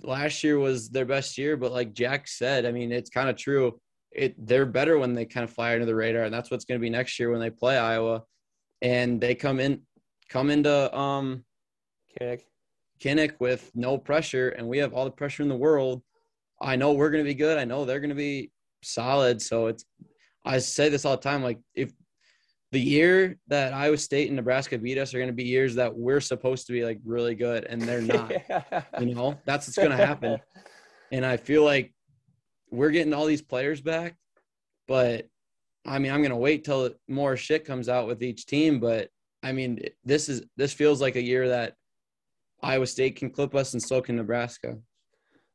[0.03, 3.37] Last year was their best year, but like Jack said, I mean it's kind of
[3.37, 3.79] true.
[4.11, 6.79] It they're better when they kind of fly under the radar, and that's what's going
[6.79, 8.21] to be next year when they play Iowa,
[8.83, 9.81] and they come in
[10.29, 11.43] come into um
[12.19, 12.45] Kick.
[12.99, 16.03] Kinnick with no pressure, and we have all the pressure in the world.
[16.61, 17.57] I know we're going to be good.
[17.57, 19.41] I know they're going to be solid.
[19.41, 19.83] So it's,
[20.45, 21.43] I say this all the time.
[21.43, 21.91] Like, if
[22.71, 25.93] the year that Iowa State and Nebraska beat us are going to be years that
[25.93, 28.31] we're supposed to be like really good, and they're not.
[28.99, 30.37] you know, that's what's going to happen.
[31.11, 31.93] And I feel like
[32.71, 34.15] we're getting all these players back,
[34.87, 35.27] but
[35.85, 38.79] I mean, I'm going to wait till more shit comes out with each team.
[38.79, 39.09] But
[39.41, 41.75] I mean, this is this feels like a year that
[42.61, 44.77] Iowa State can clip us, and so can Nebraska.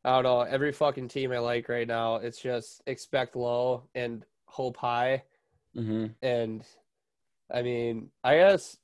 [0.04, 0.40] I don't know.
[0.42, 5.22] Every fucking team I like right now, it's just expect low and hope high.
[5.76, 6.06] Mm-hmm.
[6.22, 6.64] And
[7.52, 8.76] I mean, I guess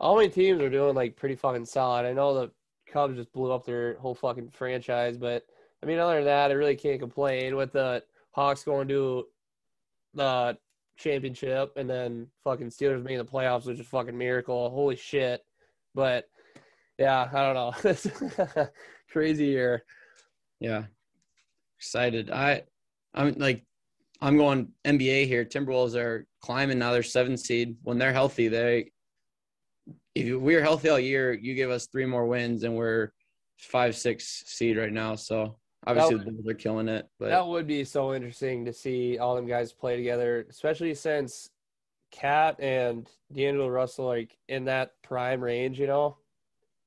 [0.00, 2.06] all my teams are doing like pretty fucking solid.
[2.06, 2.50] I know the
[2.86, 5.44] Cubs just blew up their whole fucking franchise, but
[5.82, 9.26] I mean, other than that, I really can't complain with the Hawks going to
[10.14, 10.56] the
[10.98, 14.70] championship and then fucking Steelers making the playoffs, which is fucking miracle.
[14.70, 15.42] Holy shit.
[15.94, 16.24] But
[16.98, 18.66] yeah, I don't know.
[19.10, 19.84] Crazy year.
[20.60, 20.84] Yeah,
[21.78, 22.30] excited.
[22.30, 22.62] I,
[23.14, 23.64] I'm like,
[24.20, 25.44] I'm going NBA here.
[25.44, 26.92] Timberwolves are climbing now.
[26.92, 27.76] They're seven seed.
[27.82, 28.90] When they're healthy, they.
[30.14, 33.10] If we're healthy all year, you give us three more wins, and we're
[33.56, 35.14] five, six seed right now.
[35.14, 37.06] So obviously That- the Bulls are killing it.
[37.18, 41.50] But That would be so interesting to see all them guys play together, especially since
[42.10, 46.16] KAT and D'Angelo Russell like in that prime range, you know.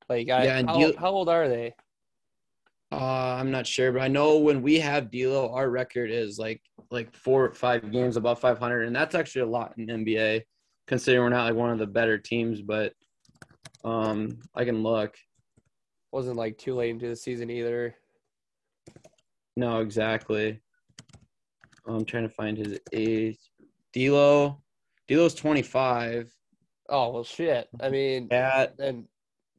[0.09, 1.73] Like, I, Yeah, how, D'Lo- how old are they?
[2.91, 6.61] Uh, I'm not sure, but I know when we have D'Lo, our record is like
[6.89, 10.41] like four or five games above 500, and that's actually a lot in NBA,
[10.87, 12.61] considering we're not like one of the better teams.
[12.61, 12.93] But
[13.85, 15.15] um, I can look.
[16.11, 17.95] Wasn't like too late into the season either.
[19.57, 20.59] No, exactly.
[21.85, 23.37] I'm trying to find his age.
[23.93, 24.61] D'Lo,
[25.07, 26.33] D'Lo's 25.
[26.89, 27.67] Oh well, shit.
[27.79, 29.05] I mean, KAT, and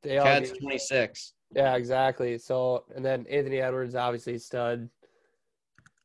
[0.02, 1.32] they all KAT's get- 26.
[1.54, 2.38] yeah, exactly.
[2.38, 4.88] So, and then Anthony Edwards, obviously stud.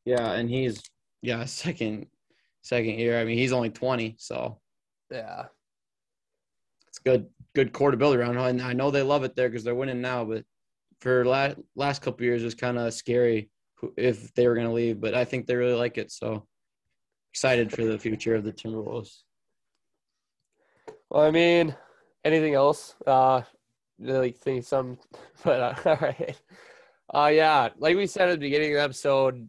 [0.04, 0.82] Yeah, and he's
[1.22, 2.06] yeah second
[2.62, 3.18] second year.
[3.20, 4.58] I mean, he's only 20, so
[5.10, 5.46] Yeah,
[6.88, 8.36] it's good good core to build around.
[8.38, 10.24] And I know they love it there because they're winning now.
[10.24, 10.44] But
[11.00, 13.50] for last last couple years, it was kind of scary
[13.96, 15.00] if they were going to leave.
[15.00, 16.10] But I think they really like it.
[16.10, 16.46] So
[17.32, 19.22] excited for the future of the Timberwolves.
[21.10, 21.74] Well, I mean,
[22.24, 22.94] anything else?
[23.06, 23.42] Uh,
[23.98, 24.98] really think some,
[25.44, 26.40] but uh, all right.
[27.12, 29.48] Uh, yeah, like we said at the beginning of the episode,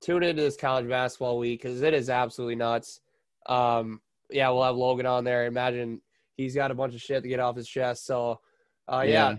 [0.00, 3.00] tune into this college basketball week because it is absolutely nuts.
[3.46, 4.00] Um,
[4.30, 5.46] yeah, we'll have Logan on there.
[5.46, 6.00] Imagine
[6.36, 8.06] he's got a bunch of shit to get off his chest.
[8.06, 8.40] So,
[8.88, 9.36] uh, yeah,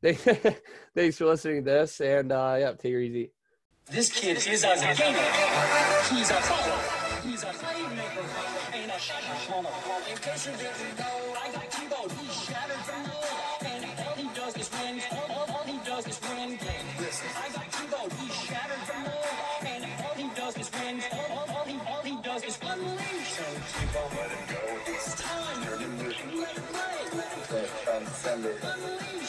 [0.94, 3.32] thanks for listening to this, and uh, yeah, take it easy.
[3.90, 5.18] This kid is a gamer.
[6.10, 7.22] He's a baller.
[7.24, 8.74] He's a playmaker.
[8.74, 9.22] Ain't a shot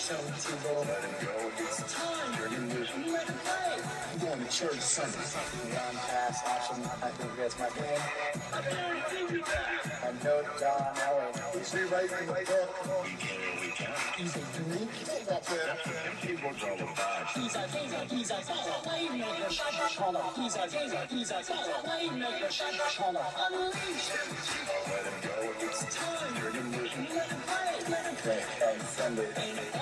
[0.10, 1.51] So Tebow, let him go.
[1.60, 2.34] It's time.
[2.34, 2.68] You're in
[3.14, 3.78] Let him play.
[4.12, 5.22] I'm going to church Sunday.
[5.70, 8.01] Beyond past option, I think that's my plan.
[10.01, 11.34] I know John Allen.
[11.53, 12.74] He's rewriting the book.
[14.18, 14.97] He's a figure.
[17.30, 18.41] He's a, he's a He's a
[18.82, 19.74] playmaker, shot
[20.36, 20.66] He's a
[21.05, 21.43] he's a
[23.45, 24.10] Unleash.
[24.89, 25.36] Let him go.
[25.62, 26.34] It's time.
[26.41, 26.55] Let
[28.05, 28.43] him play.
[28.57, 29.78] Let him play.